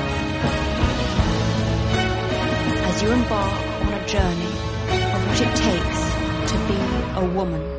As 2.89 3.01
you 3.01 3.11
embark 3.11 3.53
on 3.81 3.93
a 3.93 4.07
journey 4.07 4.53
of 5.13 5.27
what 5.27 5.41
it 5.41 5.55
takes 5.55 6.51
to 6.51 6.57
be 6.67 6.79
a 7.19 7.34
woman. 7.34 7.77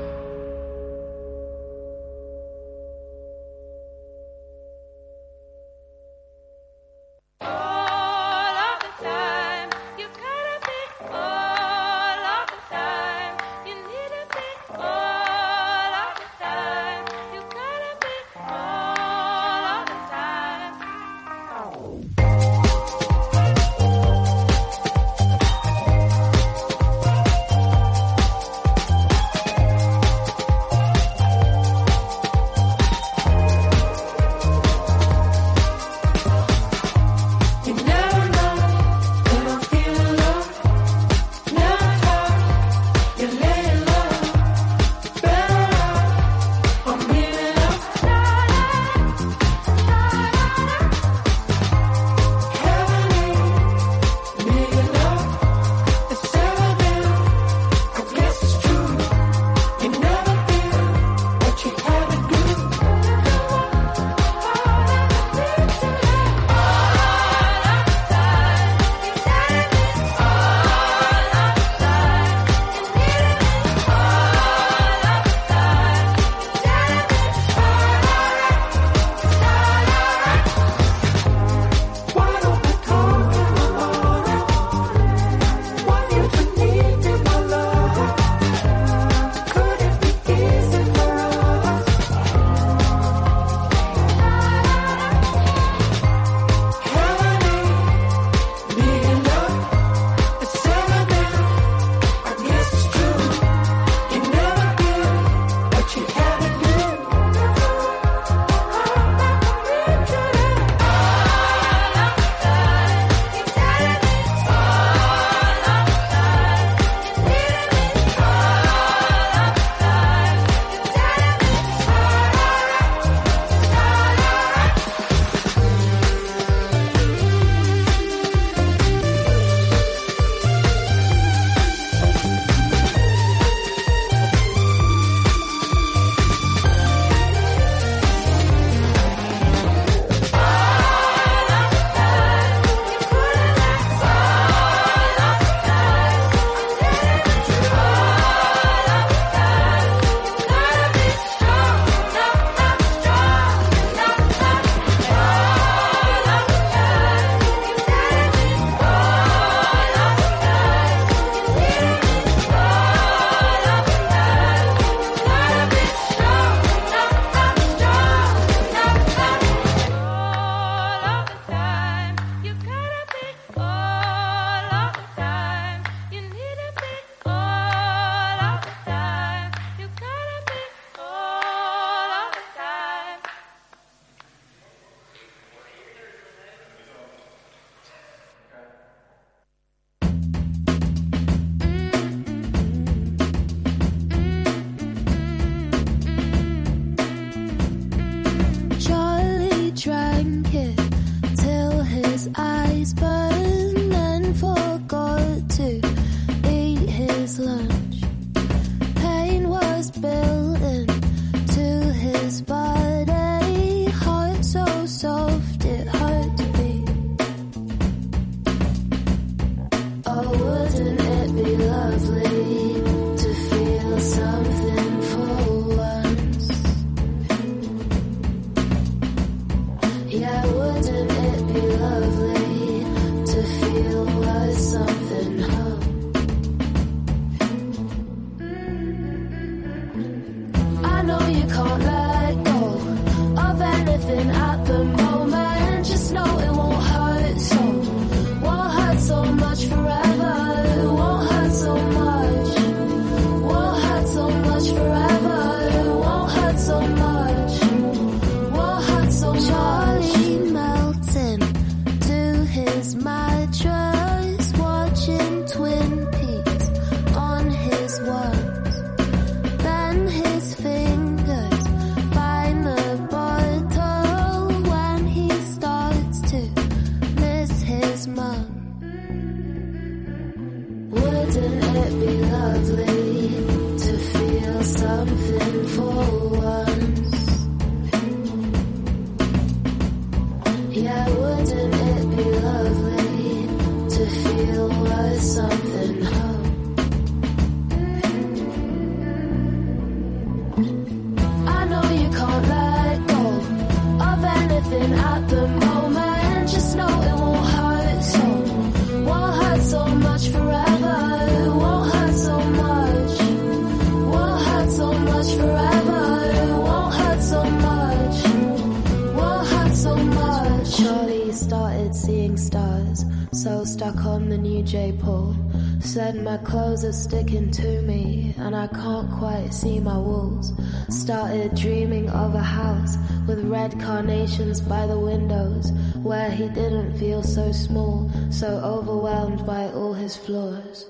are 326.84 326.92
sticking 326.92 327.50
to 327.50 327.82
me, 327.82 328.34
and 328.38 328.54
I 328.54 328.66
can't 328.68 329.10
quite 329.10 329.52
see 329.52 329.80
my 329.80 329.96
walls. 329.96 330.52
Started 330.88 331.54
dreaming 331.54 332.08
of 332.10 332.34
a 332.34 332.42
house 332.42 332.96
with 333.26 333.44
red 333.44 333.80
carnations 333.80 334.60
by 334.60 334.86
the 334.86 334.98
windows, 334.98 335.72
where 336.02 336.30
he 336.30 336.48
didn't 336.48 336.98
feel 336.98 337.22
so 337.22 337.52
small, 337.52 338.10
so 338.30 338.48
overwhelmed 338.58 339.44
by 339.46 339.64
all 339.72 339.92
his 339.92 340.16
flaws. 340.16 340.86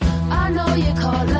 I 0.00 0.50
know 0.50 0.74
you 0.74 0.94
can't. 0.94 1.39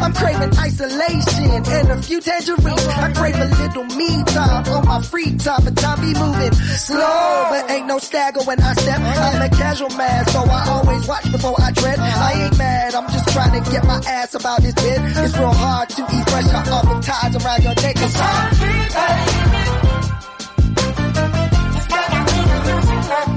I'm 0.00 0.12
craving 0.12 0.56
isolation 0.58 1.50
and 1.50 1.90
a 1.90 2.02
few 2.02 2.20
tangerines. 2.20 2.86
I 2.86 3.12
crave 3.12 3.36
a 3.36 3.44
little 3.46 3.84
me 3.96 4.22
time 4.24 4.64
on 4.72 4.84
my 4.86 5.02
free 5.02 5.36
time, 5.36 5.64
but 5.64 5.76
time 5.76 6.00
be 6.00 6.14
moving 6.18 6.52
slow. 6.52 7.46
But 7.50 7.70
ain't 7.70 7.86
no 7.86 7.98
stagger 7.98 8.40
when 8.42 8.60
I 8.60 8.74
step. 8.74 9.00
I'm 9.00 9.42
a 9.42 9.48
casual 9.48 9.90
man, 9.90 10.26
so 10.26 10.40
I 10.40 10.68
always 10.68 11.06
watch 11.06 11.30
before 11.32 11.56
I 11.60 11.72
tread. 11.72 11.98
I 11.98 12.44
ain't 12.44 12.58
mad, 12.58 12.94
I'm 12.94 13.10
just 13.10 13.28
trying 13.28 13.62
to 13.62 13.70
get 13.70 13.84
my 13.84 14.00
ass 14.06 14.34
about 14.34 14.62
this 14.62 14.74
bed. 14.74 15.00
It's 15.24 15.36
real 15.36 15.52
hard 15.52 15.88
to 15.90 16.02
eat 16.02 16.30
fresh 16.30 16.52
off 16.54 16.88
of 16.88 17.04
ties 17.04 17.36
around 17.36 17.62
your 17.62 17.74
neck. 17.74 17.96
It's 17.96 18.18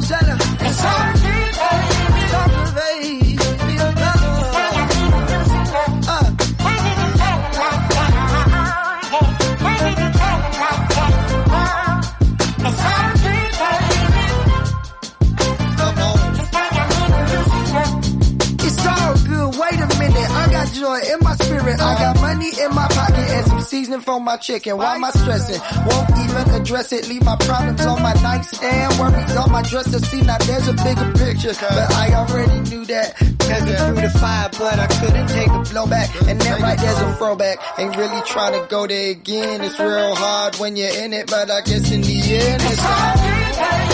Shut 0.07 0.27
up. 0.27 1.10
Money 22.41 22.61
in 22.61 22.75
my 22.75 22.87
pocket 22.87 23.29
and 23.29 23.47
some 23.47 23.61
seasoning 23.61 24.01
for 24.01 24.19
my 24.19 24.37
chicken. 24.37 24.77
Why 24.77 24.95
am 24.95 25.03
I 25.03 25.11
stressing? 25.11 25.61
Won't 25.85 26.09
even 26.23 26.61
address 26.61 26.91
it. 26.91 27.07
Leave 27.07 27.23
my 27.23 27.35
problems 27.37 27.85
on 27.85 28.01
my 28.01 28.13
nightstand. 28.21 28.99
Worries 28.99 29.35
on 29.35 29.51
my 29.51 29.61
dresser. 29.61 29.99
See, 29.99 30.21
now 30.21 30.37
there's 30.39 30.67
a 30.67 30.73
bigger 30.73 31.11
picture. 31.13 31.53
But 31.59 31.93
I 31.93 32.13
already 32.13 32.69
knew 32.69 32.85
that. 32.85 33.15
Cause 33.15 33.63
we 33.65 33.73
through 33.73 34.01
the 34.01 34.09
fire, 34.19 34.49
but 34.57 34.79
I 34.79 34.87
couldn't 34.87 35.27
take 35.27 35.47
the 35.47 35.61
blowback. 35.71 36.27
And 36.27 36.39
then 36.39 36.61
right 36.61 36.79
there's 36.79 36.99
a 36.99 37.15
throwback. 37.15 37.57
Ain't 37.77 37.95
really 37.95 38.21
trying 38.25 38.59
to 38.59 38.67
go 38.67 38.87
there 38.87 39.11
again. 39.11 39.61
It's 39.61 39.79
real 39.79 40.15
hard 40.15 40.55
when 40.55 40.75
you're 40.75 40.95
in 41.03 41.13
it, 41.13 41.29
but 41.29 41.49
I 41.51 41.61
guess 41.61 41.91
in 41.91 42.01
the 42.01 42.07
end 42.07 42.61
it's 42.63 42.85
all 42.85 43.90